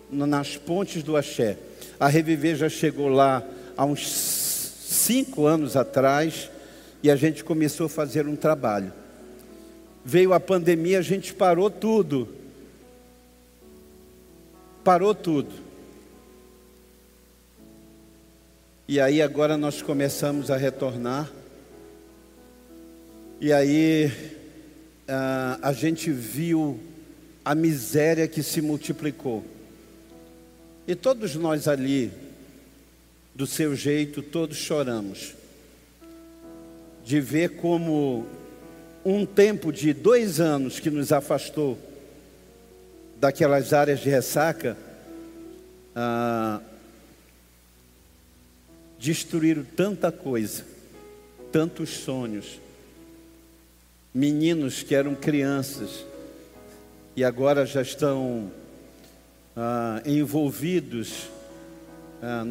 [0.08, 1.58] nas pontes do Axé.
[1.98, 3.42] A Reviver já chegou lá
[3.76, 6.48] há uns cinco anos atrás
[7.02, 8.92] e a gente começou a fazer um trabalho.
[10.04, 12.28] Veio a pandemia, a gente parou tudo.
[14.84, 15.67] Parou tudo.
[18.90, 21.30] E aí agora nós começamos a retornar.
[23.38, 24.10] E aí
[25.06, 26.80] a, a gente viu
[27.44, 29.44] a miséria que se multiplicou.
[30.86, 32.10] E todos nós ali,
[33.34, 35.34] do seu jeito, todos choramos.
[37.04, 38.26] De ver como
[39.04, 41.78] um tempo de dois anos que nos afastou
[43.20, 44.78] daquelas áreas de ressaca,
[45.94, 46.62] ah,
[48.98, 50.64] destruíram tanta coisa,
[51.52, 52.60] tantos sonhos.
[54.12, 56.04] Meninos que eram crianças
[57.14, 58.50] e agora já estão
[59.56, 61.28] ah, envolvidos
[62.22, 62.46] ah,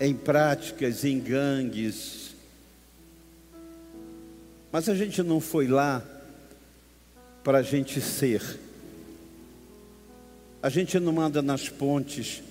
[0.00, 2.34] em práticas, em gangues.
[4.70, 6.04] Mas a gente não foi lá
[7.42, 8.42] para a gente ser.
[10.62, 12.42] A gente não anda nas pontes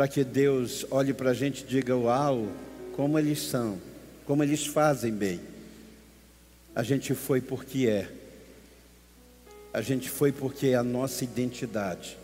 [0.00, 2.48] para que Deus olhe para a gente e diga: Uau,
[2.96, 3.78] como eles são,
[4.24, 5.38] como eles fazem bem.
[6.74, 8.10] A gente foi porque é.
[9.74, 12.16] A gente foi porque é a nossa identidade.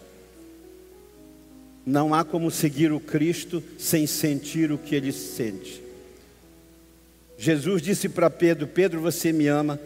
[1.85, 5.83] Não há como seguir o Cristo sem sentir o que ele sente.
[7.37, 9.79] Jesus disse para Pedro: Pedro, você me ama,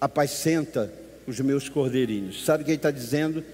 [0.00, 0.92] apacenta
[1.28, 2.44] os meus cordeirinhos.
[2.44, 3.44] Sabe o que ele está dizendo?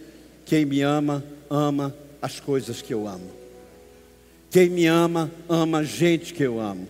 [0.46, 3.30] Quem me ama, ama as coisas que eu amo.
[4.50, 6.88] Quem me ama, ama a gente que eu amo.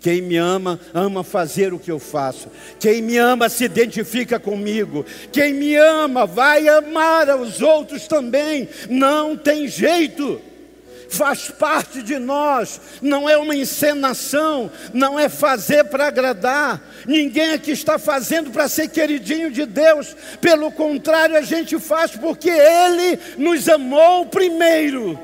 [0.00, 2.48] Quem me ama, ama fazer o que eu faço.
[2.80, 5.04] Quem me ama se identifica comigo.
[5.30, 8.66] Quem me ama vai amar aos outros também.
[8.88, 10.40] Não tem jeito.
[11.08, 16.82] Faz parte de nós, não é uma encenação, não é fazer para agradar.
[17.06, 22.50] Ninguém aqui está fazendo para ser queridinho de Deus, pelo contrário, a gente faz porque
[22.50, 25.18] Ele nos amou primeiro.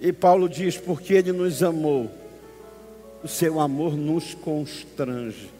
[0.00, 2.10] E Paulo diz: porque Ele nos amou,
[3.22, 5.50] o seu amor nos constrange.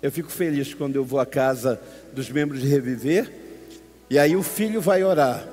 [0.00, 1.80] Eu fico feliz quando eu vou à casa
[2.12, 3.32] dos membros de Reviver,
[4.10, 5.46] e aí o filho vai orar.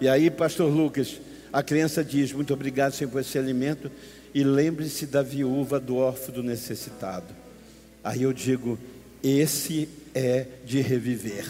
[0.00, 1.20] E aí, pastor Lucas,
[1.52, 3.90] a criança diz: Muito obrigado, Senhor, por esse alimento.
[4.32, 7.34] E lembre-se da viúva, do órfão, do necessitado.
[8.02, 8.78] Aí eu digo:
[9.22, 11.46] Esse é de reviver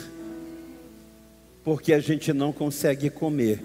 [1.65, 3.63] porque a gente não consegue comer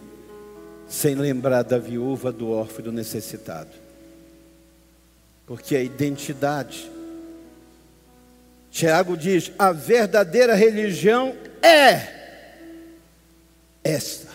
[0.87, 3.71] sem lembrar da viúva, do órfão do necessitado.
[5.45, 6.89] Porque a identidade.
[8.69, 12.24] Tiago diz: a verdadeira religião é
[13.85, 14.33] esta.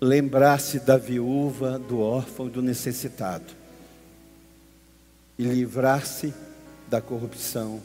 [0.00, 3.52] Lembrar-se da viúva, do órfão e do necessitado.
[5.38, 6.32] E livrar-se
[6.88, 7.82] da corrupção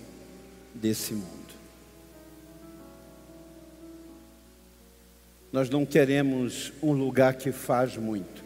[0.74, 1.36] desse mundo.
[5.52, 8.44] Nós não queremos um lugar que faz muito.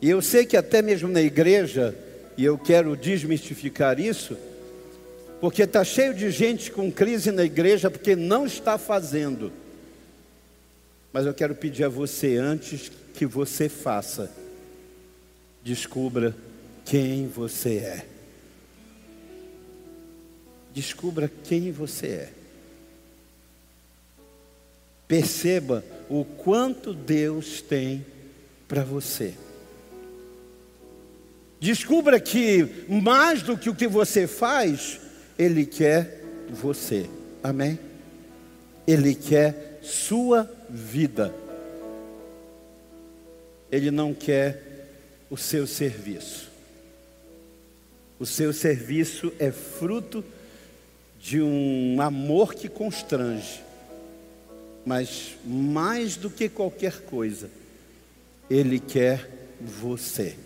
[0.00, 1.96] E eu sei que até mesmo na igreja,
[2.36, 4.36] e eu quero desmistificar isso,
[5.44, 9.52] porque está cheio de gente com crise na igreja porque não está fazendo.
[11.12, 14.34] Mas eu quero pedir a você, antes que você faça,
[15.62, 16.34] descubra
[16.82, 18.06] quem você é.
[20.72, 22.32] Descubra quem você é.
[25.06, 28.06] Perceba o quanto Deus tem
[28.66, 29.34] para você.
[31.60, 35.03] Descubra que mais do que o que você faz,
[35.38, 36.20] Ele quer
[36.50, 37.08] você.
[37.42, 37.78] Amém?
[38.86, 41.34] Ele quer sua vida.
[43.70, 44.88] Ele não quer
[45.28, 46.50] o seu serviço.
[48.18, 50.24] O seu serviço é fruto
[51.20, 53.64] de um amor que constrange
[54.84, 57.50] mas mais do que qualquer coisa,
[58.50, 60.36] Ele quer você.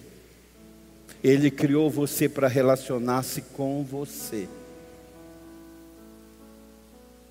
[1.23, 4.49] Ele criou você para relacionar-se com você.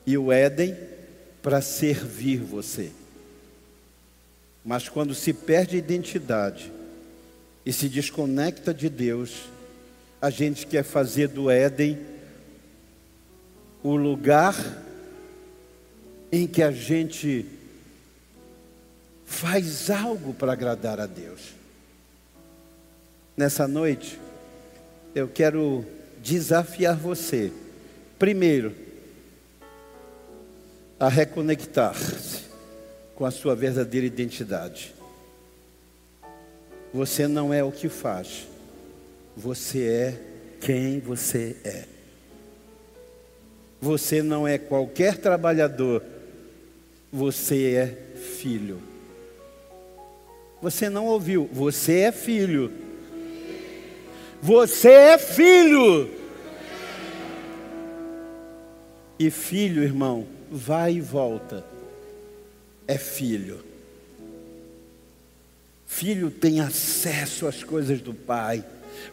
[0.07, 0.75] E o Éden
[1.43, 2.91] para servir você.
[4.63, 6.71] Mas quando se perde a identidade
[7.65, 9.49] e se desconecta de Deus,
[10.21, 11.99] a gente quer fazer do Éden
[13.83, 14.55] o lugar
[16.31, 17.45] em que a gente
[19.25, 21.53] faz algo para agradar a Deus.
[23.35, 24.19] Nessa noite,
[25.13, 25.85] eu quero
[26.23, 27.51] desafiar você,
[28.17, 28.86] primeiro,
[30.99, 32.45] a reconectar-se
[33.15, 34.93] com a sua verdadeira identidade.
[36.93, 38.47] Você não é o que faz,
[39.35, 40.21] você é
[40.59, 41.85] quem você é.
[43.79, 46.03] Você não é qualquer trabalhador
[47.11, 48.81] você é filho.
[50.61, 52.71] Você não ouviu, você é filho.
[54.41, 56.09] Você é filho.
[59.19, 61.65] E filho, irmão, vai e volta.
[62.87, 63.63] É filho.
[65.85, 68.63] Filho tem acesso às coisas do pai.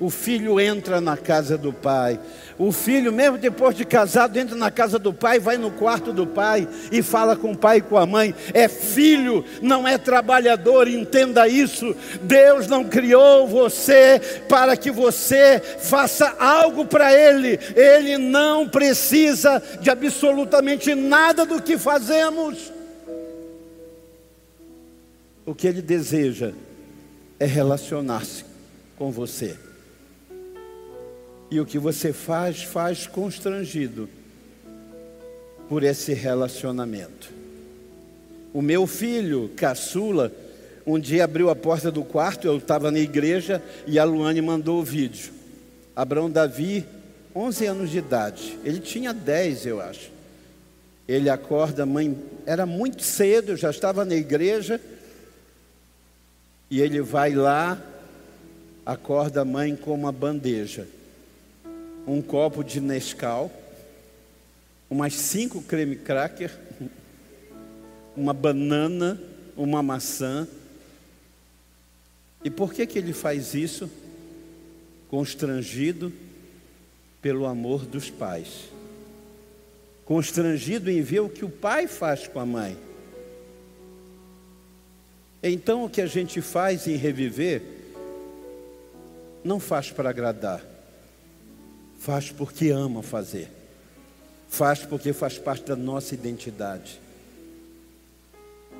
[0.00, 2.18] O filho entra na casa do pai.
[2.58, 6.26] O filho, mesmo depois de casado, entra na casa do pai, vai no quarto do
[6.26, 8.34] pai e fala com o pai e com a mãe.
[8.52, 11.94] É filho, não é trabalhador, entenda isso.
[12.22, 17.58] Deus não criou você para que você faça algo para Ele.
[17.74, 22.72] Ele não precisa de absolutamente nada do que fazemos.
[25.46, 26.52] O que Ele deseja
[27.38, 28.44] é relacionar-se
[28.96, 29.63] com você.
[31.50, 34.08] E o que você faz, faz constrangido
[35.68, 37.30] por esse relacionamento.
[38.52, 40.32] O meu filho, caçula,
[40.86, 44.80] um dia abriu a porta do quarto, eu estava na igreja e a Luane mandou
[44.80, 45.32] o vídeo.
[45.96, 46.84] Abraão Davi,
[47.34, 50.10] 11 anos de idade, ele tinha 10, eu acho.
[51.06, 52.16] Ele acorda, mãe,
[52.46, 54.80] era muito cedo, eu já estava na igreja,
[56.70, 57.80] e ele vai lá,
[58.86, 60.86] acorda a mãe com uma bandeja,
[62.06, 63.50] um copo de Nescau,
[64.90, 66.50] umas cinco creme cracker,
[68.16, 69.20] uma banana,
[69.56, 70.46] uma maçã.
[72.44, 73.90] E por que que ele faz isso?
[75.08, 76.12] Constrangido
[77.22, 78.68] pelo amor dos pais.
[80.04, 82.76] Constrangido em ver o que o pai faz com a mãe.
[85.42, 87.62] Então o que a gente faz em reviver
[89.42, 90.64] não faz para agradar,
[92.04, 93.48] faz porque ama fazer,
[94.46, 97.00] faz porque faz parte da nossa identidade,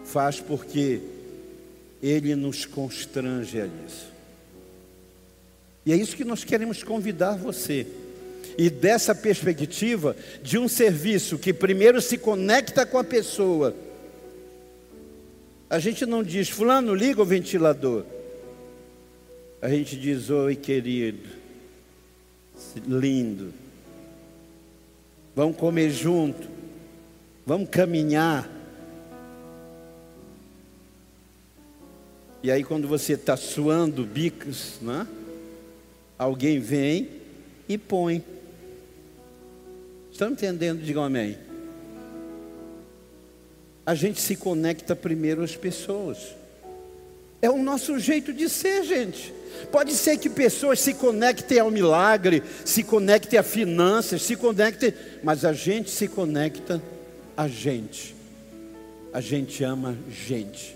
[0.05, 1.01] faz porque
[2.03, 4.13] Ele nos constrange a isso.
[5.87, 7.87] E é isso que nós queremos convidar você.
[8.59, 13.75] E dessa perspectiva de um serviço que primeiro se conecta com a pessoa,
[15.71, 18.05] a gente não diz, Fulano, liga o ventilador.
[19.63, 21.44] A gente diz, oi querido,
[22.87, 23.53] lindo.
[25.35, 26.49] Vamos comer junto,
[27.45, 28.51] vamos caminhar.
[32.43, 35.07] E aí, quando você está suando bicos, né?
[36.19, 37.09] alguém vem
[37.69, 38.23] e põe.
[40.13, 40.83] Estão entendendo?
[40.83, 41.39] Digam amém.
[43.87, 46.35] A gente se conecta primeiro às pessoas.
[47.45, 49.31] É o nosso jeito de ser, gente.
[49.71, 55.45] Pode ser que pessoas se conectem ao milagre, se conectem a finanças, se conectem, mas
[55.45, 56.83] a gente se conecta
[57.37, 58.17] a gente.
[59.13, 60.75] A gente ama gente.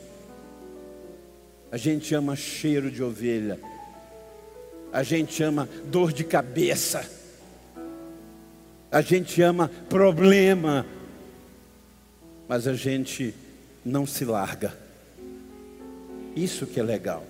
[1.72, 3.58] A gente ama cheiro de ovelha.
[4.92, 7.10] A gente ama dor de cabeça.
[8.92, 10.84] A gente ama problema.
[12.46, 13.34] Mas a gente
[13.82, 14.86] não se larga.
[16.42, 17.24] Isso que é legal.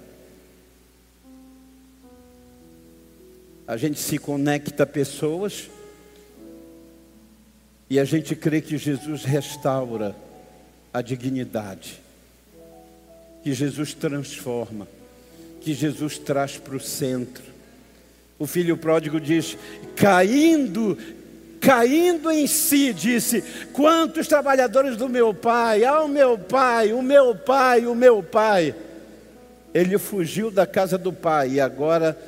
[3.69, 5.69] a gente se conecta a pessoas
[7.91, 10.17] e a gente crê que Jesus restaura
[10.93, 12.01] a dignidade,
[13.45, 14.89] que Jesus transforma,
[15.61, 17.45] que Jesus traz para o centro.
[18.39, 19.59] O filho pródigo diz:
[19.95, 20.97] caindo,
[21.61, 23.43] caindo em si, disse:
[23.75, 28.75] Quantos trabalhadores do meu pai, ao meu pai, o meu pai, o meu pai.
[29.75, 32.19] Ele fugiu da casa do pai e agora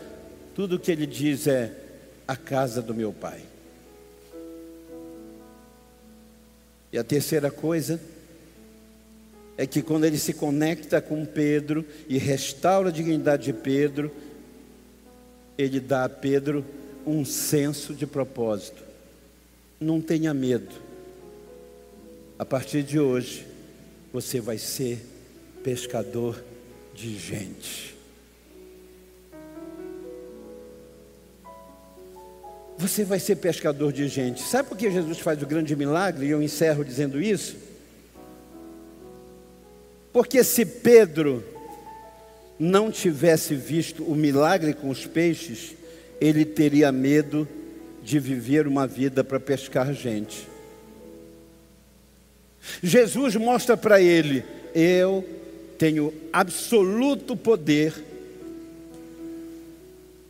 [0.54, 1.72] tudo que ele diz é
[2.26, 3.40] a casa do meu pai.
[6.92, 8.00] E a terceira coisa
[9.56, 14.10] é que quando ele se conecta com Pedro e restaura a dignidade de Pedro,
[15.56, 16.64] ele dá a Pedro
[17.06, 18.82] um senso de propósito.
[19.78, 20.74] Não tenha medo.
[22.38, 23.46] A partir de hoje,
[24.12, 25.04] você vai ser
[25.62, 26.42] pescador
[27.00, 27.90] de gente.
[32.80, 34.42] você vai ser pescador de gente.
[34.42, 36.26] Sabe por que Jesus faz o grande milagre?
[36.26, 37.56] E eu encerro dizendo isso.
[40.12, 41.44] Porque se Pedro
[42.58, 45.74] não tivesse visto o milagre com os peixes,
[46.18, 47.46] ele teria medo
[48.02, 50.48] de viver uma vida para pescar gente.
[52.82, 54.42] Jesus mostra para ele:
[54.74, 55.22] eu
[55.80, 57.94] tenho absoluto poder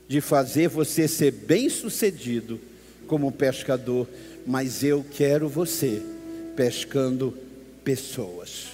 [0.07, 2.61] de fazer você ser bem-sucedido
[3.09, 4.07] como pescador,
[4.46, 6.01] mas eu quero você
[6.55, 7.36] pescando
[7.82, 8.68] pessoas.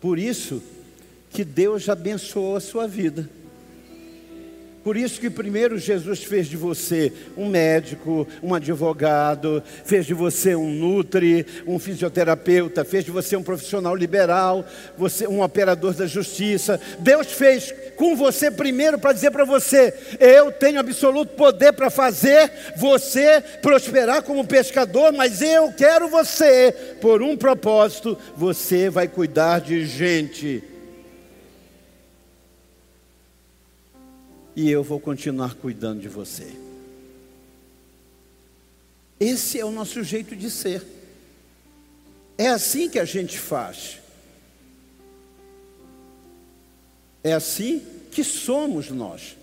[0.00, 0.62] Por isso
[1.32, 3.28] que Deus abençoou a sua vida.
[4.88, 10.56] Por isso que primeiro Jesus fez de você um médico, um advogado, fez de você
[10.56, 14.64] um nutri, um fisioterapeuta, fez de você um profissional liberal,
[14.96, 16.80] você um operador da justiça.
[17.00, 22.50] Deus fez com você primeiro para dizer para você: eu tenho absoluto poder para fazer
[22.74, 29.84] você prosperar como pescador, mas eu quero você por um propósito, você vai cuidar de
[29.84, 30.77] gente.
[34.58, 36.52] E eu vou continuar cuidando de você.
[39.20, 40.84] Esse é o nosso jeito de ser.
[42.36, 44.00] É assim que a gente faz.
[47.22, 49.36] É assim que somos nós.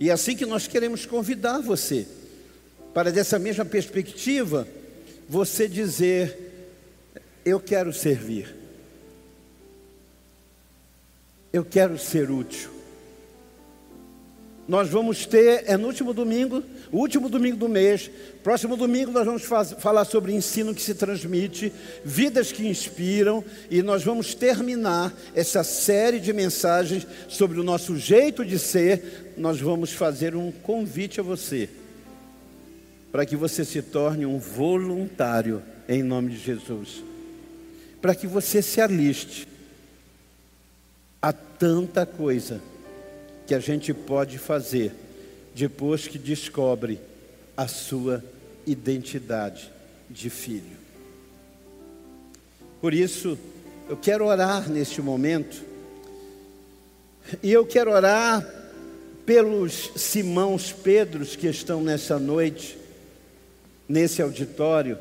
[0.00, 2.08] E é assim que nós queremos convidar você,
[2.92, 4.66] para dessa mesma perspectiva,
[5.28, 6.36] você dizer:
[7.44, 8.56] Eu quero servir,
[11.52, 12.81] eu quero ser útil,
[14.66, 18.08] nós vamos ter, é no último domingo, o último domingo do mês,
[18.44, 21.72] próximo domingo nós vamos faz, falar sobre ensino que se transmite,
[22.04, 28.44] vidas que inspiram, e nós vamos terminar essa série de mensagens sobre o nosso jeito
[28.44, 29.34] de ser.
[29.36, 31.68] Nós vamos fazer um convite a você,
[33.10, 37.02] para que você se torne um voluntário em nome de Jesus,
[38.00, 39.48] para que você se aliste
[41.20, 42.60] a tanta coisa
[43.46, 44.92] que a gente pode fazer
[45.54, 47.00] depois que descobre
[47.56, 48.24] a sua
[48.66, 49.70] identidade
[50.08, 50.82] de filho.
[52.80, 53.38] Por isso,
[53.88, 55.62] eu quero orar neste momento,
[57.42, 58.44] e eu quero orar
[59.24, 62.76] pelos Simãos Pedros que estão nessa noite,
[63.88, 64.98] nesse auditório,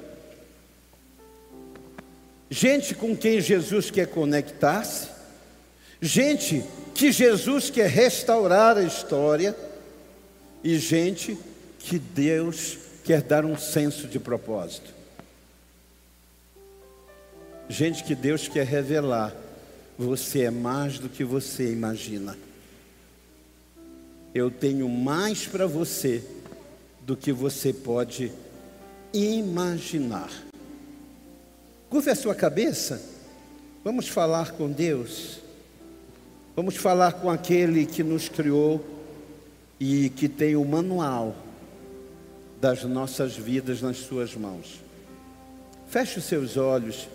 [2.49, 5.07] gente com quem Jesus quer conectar-se,
[6.01, 6.63] gente
[6.93, 9.55] que Jesus quer restaurar a história
[10.63, 11.37] e gente
[11.79, 14.93] que Deus quer dar um senso de propósito.
[17.67, 19.35] Gente que Deus quer revelar,
[19.97, 22.37] você é mais do que você imagina.
[24.33, 26.23] Eu tenho mais para você
[27.01, 28.31] do que você pode
[29.13, 30.31] imaginar.
[31.89, 33.01] Curva a sua cabeça,
[33.83, 35.40] vamos falar com Deus.
[36.55, 38.83] Vamos falar com aquele que nos criou
[39.79, 41.33] e que tem o manual
[42.59, 44.81] das nossas vidas nas suas mãos.
[45.87, 47.07] Feche os seus olhos.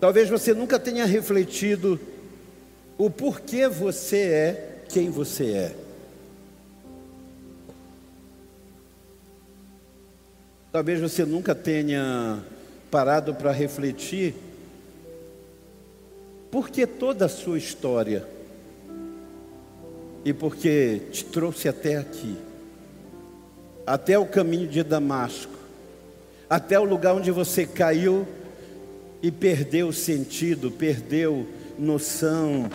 [0.00, 2.00] Talvez você nunca tenha refletido
[2.96, 5.76] o porquê você é quem você é.
[10.72, 12.42] Talvez você nunca tenha
[12.90, 14.34] parado para refletir
[16.52, 18.28] porque toda a sua história?
[20.22, 22.36] E porque te trouxe até aqui,
[23.86, 25.54] até o caminho de Damasco,
[26.50, 28.28] até o lugar onde você caiu
[29.22, 31.48] e perdeu sentido, perdeu
[31.78, 32.70] noção.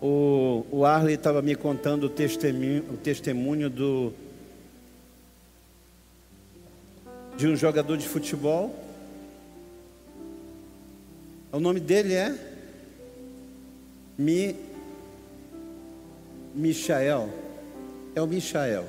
[0.00, 4.12] O, o Arley estava me contando o testemunho, o testemunho do,
[7.36, 8.88] de um jogador de futebol
[11.52, 12.34] o nome dele é
[14.16, 14.54] Mi,
[16.54, 17.30] Michael.
[18.14, 18.84] É o Michael.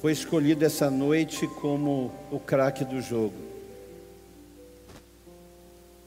[0.00, 3.34] Foi escolhido essa noite como o craque do jogo.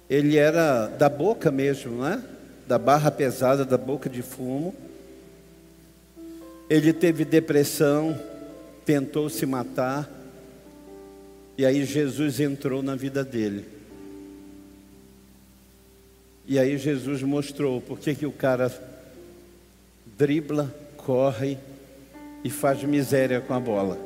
[0.10, 2.24] Ele era da boca mesmo, né?
[2.68, 4.74] Da barra pesada, da boca de fumo.
[6.70, 8.18] Ele teve depressão,
[8.86, 10.10] tentou se matar.
[11.58, 13.79] E aí Jesus entrou na vida dele.
[16.50, 18.74] E aí Jesus mostrou por que o cara
[20.18, 21.60] dribla, corre
[22.44, 24.00] e faz miséria com a bola.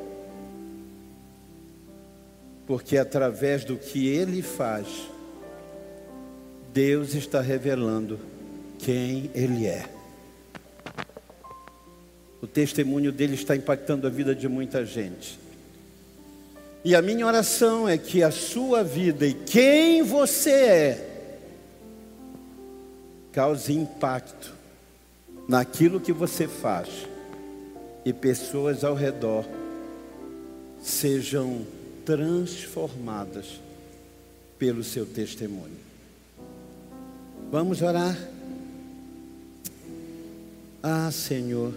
[2.66, 4.86] Porque através do que ele faz,
[6.70, 8.20] Deus está revelando
[8.78, 9.86] quem ele é.
[12.42, 15.38] O testemunho dele está impactando a vida de muita gente.
[16.84, 21.13] E a minha oração é que a sua vida e quem você é
[23.34, 24.54] cause impacto
[25.48, 26.88] naquilo que você faz
[28.04, 29.44] e pessoas ao redor
[30.80, 31.66] sejam
[32.06, 33.60] transformadas
[34.56, 35.82] pelo seu testemunho.
[37.50, 38.16] Vamos orar?
[40.82, 41.74] Ah, Senhor.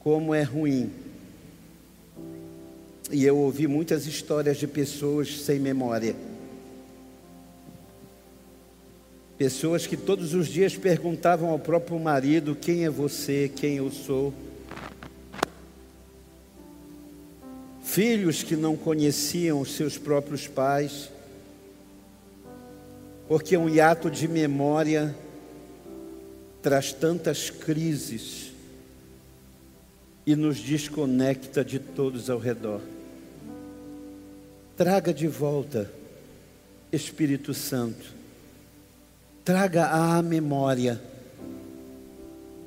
[0.00, 1.07] Como é ruim
[3.10, 6.14] e eu ouvi muitas histórias de pessoas sem memória.
[9.38, 14.34] Pessoas que todos os dias perguntavam ao próprio marido: quem é você, quem eu sou.
[17.82, 21.10] Filhos que não conheciam os seus próprios pais,
[23.26, 25.16] porque um hiato de memória
[26.60, 28.52] traz tantas crises
[30.26, 32.82] e nos desconecta de todos ao redor.
[34.78, 35.90] Traga de volta,
[36.92, 38.14] Espírito Santo,
[39.44, 41.02] traga à memória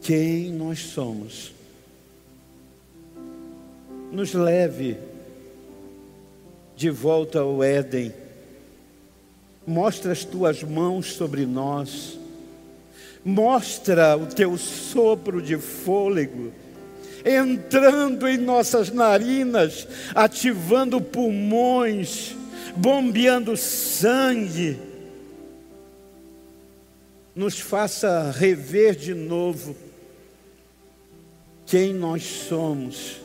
[0.01, 1.53] quem nós somos.
[4.11, 4.97] Nos leve
[6.75, 8.13] de volta ao Éden,
[9.65, 12.19] mostra as tuas mãos sobre nós,
[13.23, 16.51] mostra o teu sopro de fôlego
[17.25, 22.35] entrando em nossas narinas, ativando pulmões,
[22.75, 24.79] bombeando sangue.
[27.35, 29.75] Nos faça rever de novo
[31.65, 33.21] quem nós somos.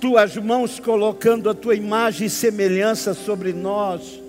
[0.00, 4.23] Tuas mãos colocando a tua imagem e semelhança sobre nós.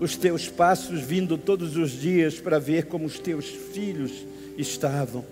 [0.00, 4.24] Os teus passos vindo todos os dias para ver como os teus filhos
[4.56, 5.24] estavam.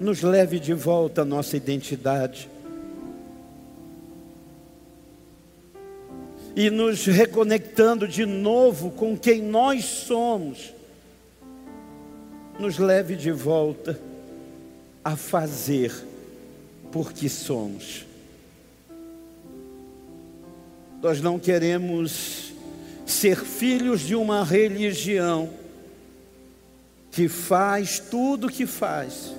[0.00, 2.48] Nos leve de volta a nossa identidade.
[6.56, 10.72] E nos reconectando de novo com quem nós somos.
[12.58, 14.00] Nos leve de volta
[15.04, 15.92] a fazer
[16.90, 18.06] porque somos.
[21.02, 22.53] Nós não queremos
[23.06, 25.50] ser filhos de uma religião
[27.10, 29.32] que faz tudo o que faz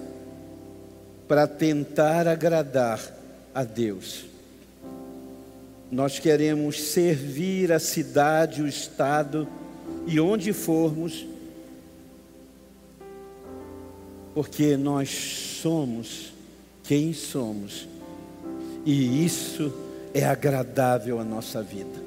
[1.28, 3.01] para tentar agradar
[3.53, 4.26] a Deus.
[5.91, 9.47] Nós queremos servir a cidade, o estado
[10.05, 11.26] e onde formos,
[14.34, 15.09] porque nós
[15.61, 16.34] somos
[16.84, 17.88] quem somos,
[18.86, 19.74] e isso
[20.13, 22.04] é agradável à nossa vida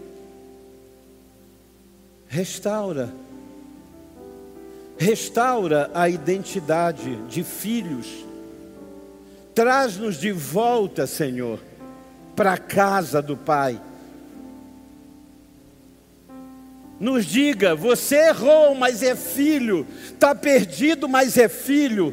[2.29, 3.09] restaura.
[4.99, 8.07] Restaura a identidade de filhos.
[9.55, 11.59] Traz-nos de volta, Senhor,
[12.37, 13.81] para a casa do Pai.
[17.01, 22.13] Nos diga, você errou, mas é filho, está perdido, mas é filho,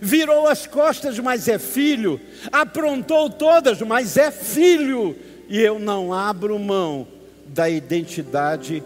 [0.00, 2.20] virou as costas, mas é filho,
[2.52, 5.16] aprontou todas, mas é filho,
[5.48, 7.08] e eu não abro mão
[7.46, 8.82] da identidade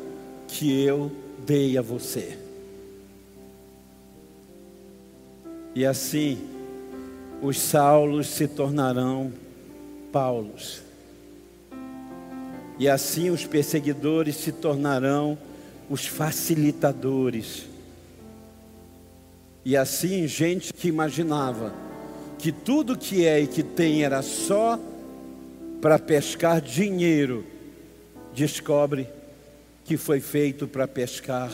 [0.50, 1.10] que eu
[1.46, 2.36] dei a você.
[5.74, 6.38] E assim,
[7.40, 9.32] os Saulos se tornarão
[10.12, 10.82] Paulos.
[12.78, 15.38] E assim os perseguidores se tornarão
[15.88, 17.66] os facilitadores.
[19.64, 21.72] E assim, gente que imaginava
[22.38, 24.80] que tudo que é e que tem era só
[25.80, 27.44] para pescar dinheiro,
[28.34, 29.06] descobre
[29.90, 31.50] que foi feito para pescar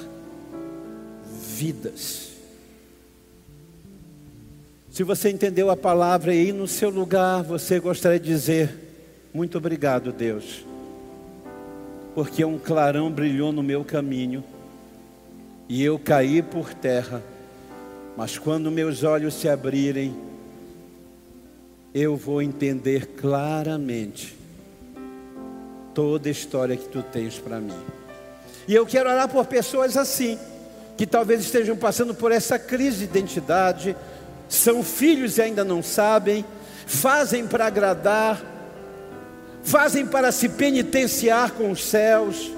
[1.25, 2.33] vidas.
[4.91, 8.75] Se você entendeu a palavra e no seu lugar, você gostaria de dizer:
[9.33, 10.67] Muito obrigado, Deus,
[12.15, 14.45] porque um clarão brilhou no meu caminho
[15.67, 17.23] e eu caí por terra,
[18.19, 20.15] mas quando meus olhos se abrirem,
[21.95, 24.37] eu vou entender claramente
[25.95, 27.96] toda a história que tu tens para mim.
[28.69, 30.39] E eu quero orar por pessoas assim,
[30.97, 33.97] que talvez estejam passando por essa crise de identidade,
[34.49, 36.45] são filhos e ainda não sabem,
[36.87, 38.43] fazem para agradar,
[39.63, 42.51] fazem para se penitenciar com os céus.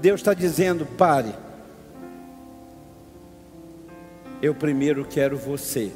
[0.00, 1.34] Deus está dizendo: pare.
[4.40, 5.90] Eu primeiro quero você,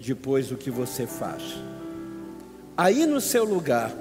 [0.00, 1.42] depois o que você faz.
[2.76, 3.92] Aí no seu lugar,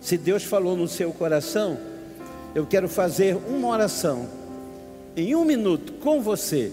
[0.00, 1.78] se Deus falou no seu coração,
[2.54, 4.26] eu quero fazer uma oração
[5.16, 6.72] em um minuto com você.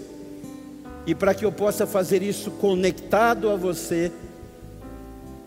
[1.06, 4.12] E para que eu possa fazer isso conectado a você,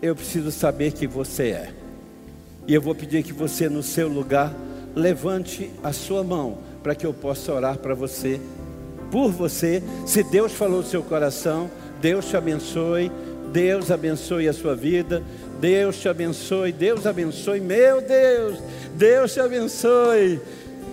[0.01, 1.73] eu preciso saber que você é.
[2.67, 4.53] E eu vou pedir que você, no seu lugar,
[4.95, 8.39] levante a sua mão para que eu possa orar para você,
[9.11, 9.81] por você.
[10.05, 11.69] Se Deus falou no seu coração,
[12.01, 13.11] Deus te abençoe.
[13.53, 15.23] Deus abençoe a sua vida.
[15.63, 16.73] Deus te abençoe.
[16.73, 17.61] Deus abençoe.
[17.61, 18.57] Meu Deus.
[18.95, 20.41] Deus te abençoe.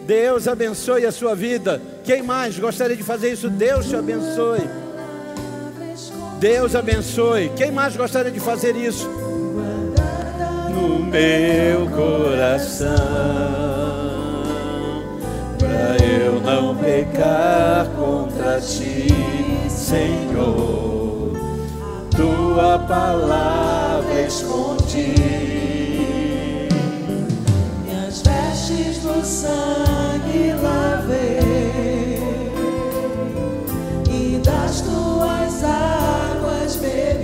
[0.07, 1.83] Deus abençoe a sua vida.
[2.05, 3.51] Quem mais gostaria de fazer isso?
[3.51, 4.61] Deus te abençoe.
[6.39, 7.51] Deus abençoe.
[7.57, 9.11] Quem mais gostaria de fazer isso?
[10.73, 12.87] No meu coração,
[15.59, 19.09] para eu não pecar contra ti,
[19.69, 21.33] Senhor.
[22.17, 23.80] Tua palavra
[24.27, 25.15] escondi.
[27.85, 32.21] Minhas vestes no sangue lavei
[34.11, 37.20] e das tuas águas bebi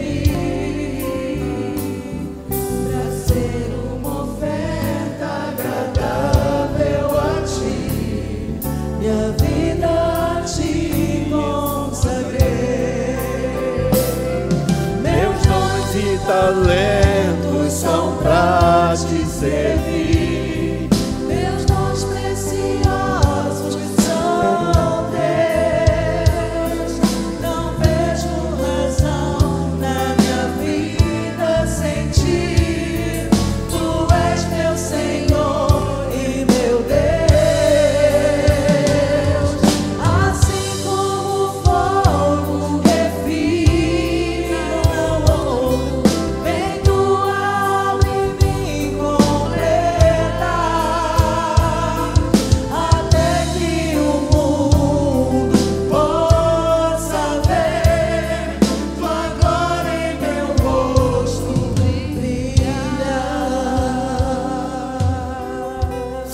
[16.27, 20.06] talentos são pra te servir.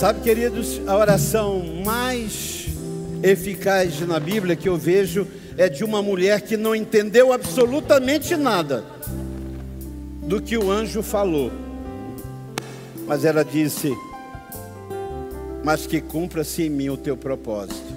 [0.03, 2.67] Sabe, queridos, a oração mais
[3.23, 5.25] eficaz na Bíblia que eu vejo
[5.57, 8.83] é de uma mulher que não entendeu absolutamente nada
[10.27, 11.53] do que o anjo falou.
[13.07, 13.95] Mas ela disse:
[15.63, 17.93] Mas que cumpra-se em mim o teu propósito.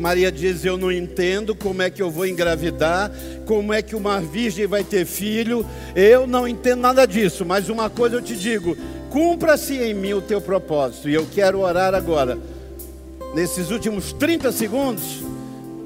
[0.00, 3.08] Maria diz: Eu não entendo como é que eu vou engravidar,
[3.46, 5.64] como é que uma virgem vai ter filho.
[5.94, 8.76] Eu não entendo nada disso, mas uma coisa eu te digo:
[9.12, 11.08] cumpra-se em mim o teu propósito.
[11.08, 12.38] E eu quero orar agora,
[13.34, 15.22] nesses últimos 30 segundos,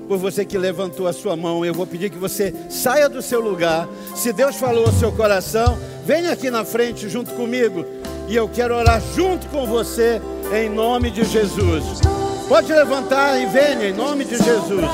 [0.07, 1.65] por você que levantou a sua mão.
[1.65, 3.89] Eu vou pedir que você saia do seu lugar.
[4.15, 7.85] Se Deus falou ao seu coração, venha aqui na frente junto comigo.
[8.29, 10.23] E eu quero orar junto com você,
[10.55, 12.01] em nome de Jesus.
[12.49, 14.85] Pode levantar e venha, em nome de Jesus.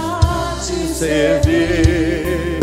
[0.96, 2.60] Servir.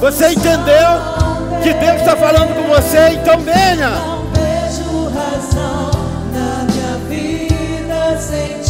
[0.00, 3.08] Você entendeu que Deus está falando com você?
[3.14, 3.90] Então venha.
[3.90, 5.90] Não vejo razão
[6.32, 8.63] na minha vida sem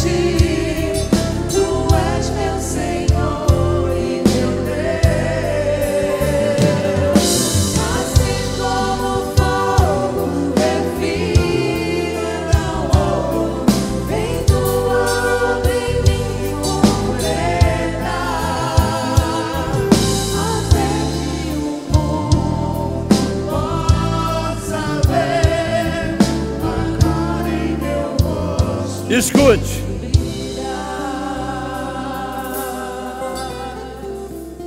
[29.17, 29.81] Escute.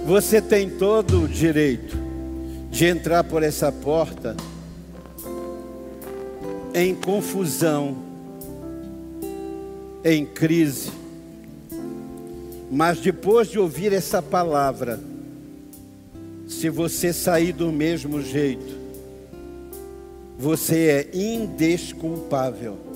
[0.06, 1.94] Você tem todo o direito
[2.70, 4.34] de entrar por essa porta
[6.74, 7.94] em confusão,
[10.02, 10.92] em crise.
[12.70, 14.98] Mas depois de ouvir essa palavra,
[16.46, 18.78] se você sair do mesmo jeito,
[20.38, 22.87] você é indesculpável.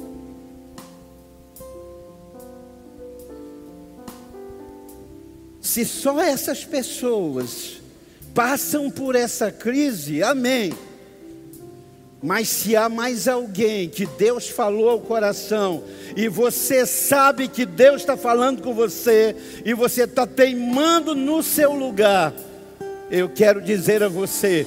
[5.72, 7.80] Se só essas pessoas
[8.34, 10.74] passam por essa crise, amém.
[12.22, 15.82] Mas se há mais alguém que Deus falou ao coração,
[16.14, 21.72] e você sabe que Deus está falando com você, e você está teimando no seu
[21.72, 22.34] lugar,
[23.10, 24.66] eu quero dizer a você: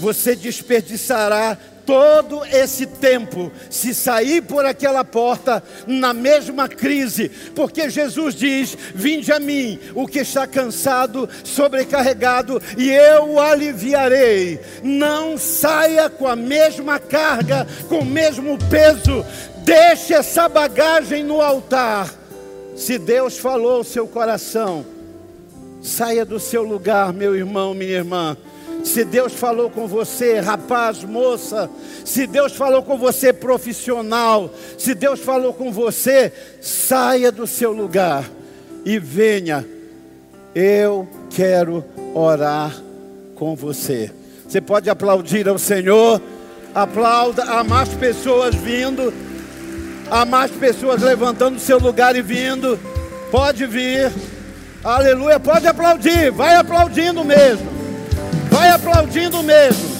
[0.00, 1.56] você desperdiçará
[1.86, 9.32] todo esse tempo se sair por aquela porta na mesma crise, porque Jesus diz: Vinde
[9.32, 14.60] a mim, o que está cansado, sobrecarregado, e eu o aliviarei.
[14.82, 19.24] Não saia com a mesma carga, com o mesmo peso,
[19.64, 22.12] deixe essa bagagem no altar.
[22.76, 24.86] Se Deus falou ao seu coração,
[25.82, 28.36] Saia do seu lugar, meu irmão, minha irmã.
[28.84, 31.70] Se Deus falou com você, rapaz, moça,
[32.04, 38.28] se Deus falou com você, profissional, se Deus falou com você, saia do seu lugar
[38.84, 39.66] e venha.
[40.54, 42.74] Eu quero orar
[43.36, 44.10] com você.
[44.46, 46.20] Você pode aplaudir ao Senhor,
[46.74, 49.12] aplauda, há mais pessoas vindo,
[50.10, 52.78] há mais pessoas levantando do seu lugar e vindo.
[53.30, 54.12] Pode vir.
[54.82, 55.38] Aleluia.
[55.38, 56.32] Pode aplaudir.
[56.32, 57.79] Vai aplaudindo mesmo.
[58.70, 59.90] Vai aplaudindo mesmo.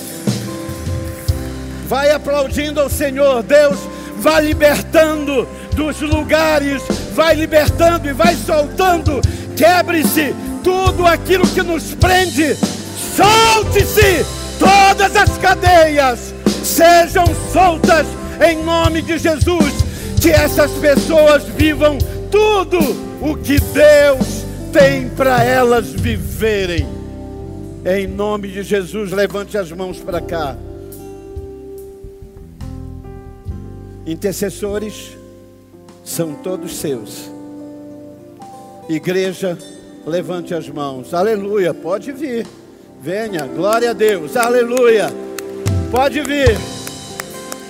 [1.89, 3.43] Vai aplaudindo ao Senhor.
[3.43, 3.77] Deus
[4.19, 5.45] vai libertando
[5.75, 6.81] dos lugares.
[7.13, 9.21] Vai libertando e vai soltando.
[9.57, 12.57] Quebre-se tudo aquilo que nos prende.
[13.17, 14.25] Solte-se
[14.57, 16.33] todas as cadeias.
[16.63, 18.07] Sejam soltas
[18.49, 19.85] em nome de Jesus.
[20.21, 21.99] Que essas pessoas vivam
[22.31, 22.79] tudo
[23.21, 27.00] o que Deus tem para elas viverem.
[27.85, 30.55] Em nome de Jesus, levante as mãos para cá.
[34.07, 35.17] Intercessores
[36.05, 37.31] são todos seus.
[38.89, 39.57] Igreja,
[40.07, 41.15] levante as mãos.
[41.15, 41.73] Aleluia.
[41.73, 42.47] Pode vir.
[43.01, 43.47] Venha.
[43.47, 44.37] Glória a Deus.
[44.37, 45.09] Aleluia.
[45.91, 46.59] Pode vir.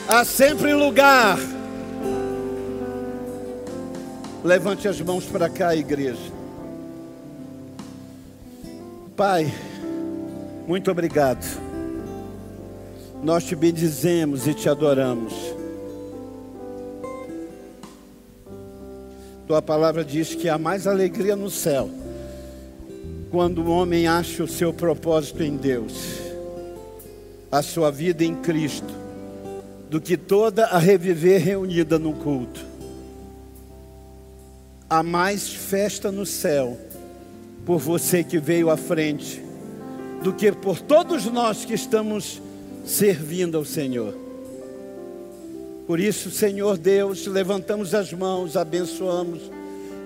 [0.09, 1.39] Há sempre lugar.
[4.43, 6.33] Levante as mãos para cá, igreja.
[9.15, 9.53] Pai,
[10.71, 11.45] muito obrigado.
[13.25, 15.35] Nós te bendizemos e te adoramos.
[19.49, 21.91] Tua palavra diz que há mais alegria no céu
[23.33, 26.21] quando o homem acha o seu propósito em Deus,
[27.51, 28.95] a sua vida em Cristo,
[29.89, 32.65] do que toda a reviver reunida no culto.
[34.89, 36.79] Há mais festa no céu
[37.67, 39.50] por você que veio à frente,
[40.23, 42.41] do que por todos nós que estamos
[42.85, 44.15] servindo ao Senhor.
[45.87, 49.41] Por isso, Senhor Deus, levantamos as mãos, abençoamos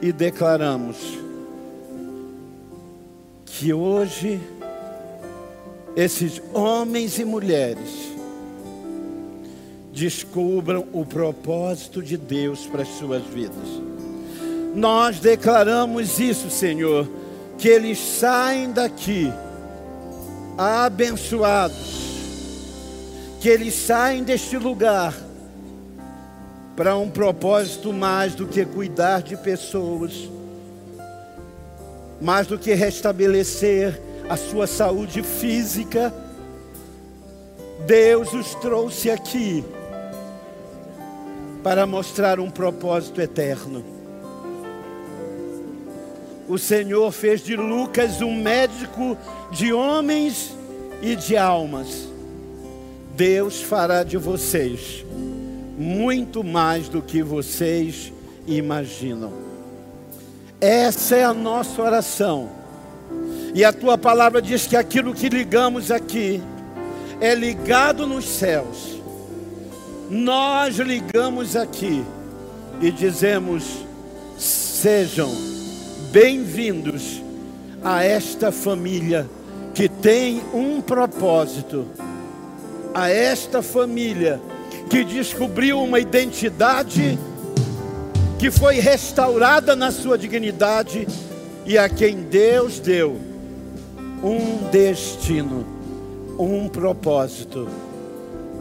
[0.01, 0.97] e declaramos
[3.45, 4.41] que hoje
[5.95, 8.13] esses homens e mulheres
[9.93, 13.69] descubram o propósito de Deus para as suas vidas.
[14.75, 17.07] Nós declaramos isso, Senhor
[17.59, 19.33] que eles saem daqui
[20.57, 22.05] abençoados,
[23.41, 25.15] que eles saem deste lugar
[26.77, 30.29] para um propósito mais do que cuidar de pessoas,
[32.21, 36.13] mais do que restabelecer a sua saúde física.
[37.87, 39.65] Deus os trouxe aqui
[41.63, 43.94] para mostrar um propósito eterno
[46.49, 49.17] o Senhor fez de Lucas um médico
[49.51, 50.55] de homens
[51.03, 52.09] e de almas.
[53.17, 55.05] Deus fará de vocês
[55.77, 58.13] muito mais do que vocês
[58.47, 59.33] imaginam.
[60.61, 62.49] Essa é a nossa oração.
[63.55, 66.43] E a tua palavra diz que aquilo que ligamos aqui
[67.21, 69.01] é ligado nos céus.
[70.11, 72.05] Nós ligamos aqui
[72.81, 73.65] e dizemos:
[74.37, 75.54] sejam
[76.15, 77.21] Bem-vindos
[77.83, 79.29] a esta família
[79.75, 81.89] que tem um propósito,
[82.95, 84.41] a esta família
[84.89, 87.19] que descobriu uma identidade,
[88.39, 91.05] que foi restaurada na sua dignidade
[91.67, 93.21] e a quem Deus deu
[94.23, 95.67] um destino,
[96.39, 97.69] um propósito,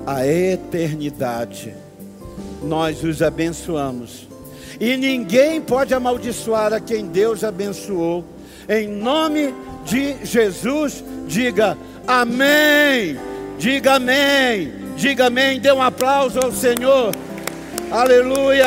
[0.08, 1.72] a eternidade.
[2.64, 4.33] Nós os abençoamos
[4.80, 8.24] e ninguém pode amaldiçoar a quem Deus abençoou.
[8.68, 9.54] Em nome
[9.86, 13.18] de Jesus, diga amém.
[13.58, 14.74] Diga amém.
[14.96, 15.60] Diga amém.
[15.60, 17.14] Dê um aplauso ao Senhor.
[17.92, 18.62] Aleluia.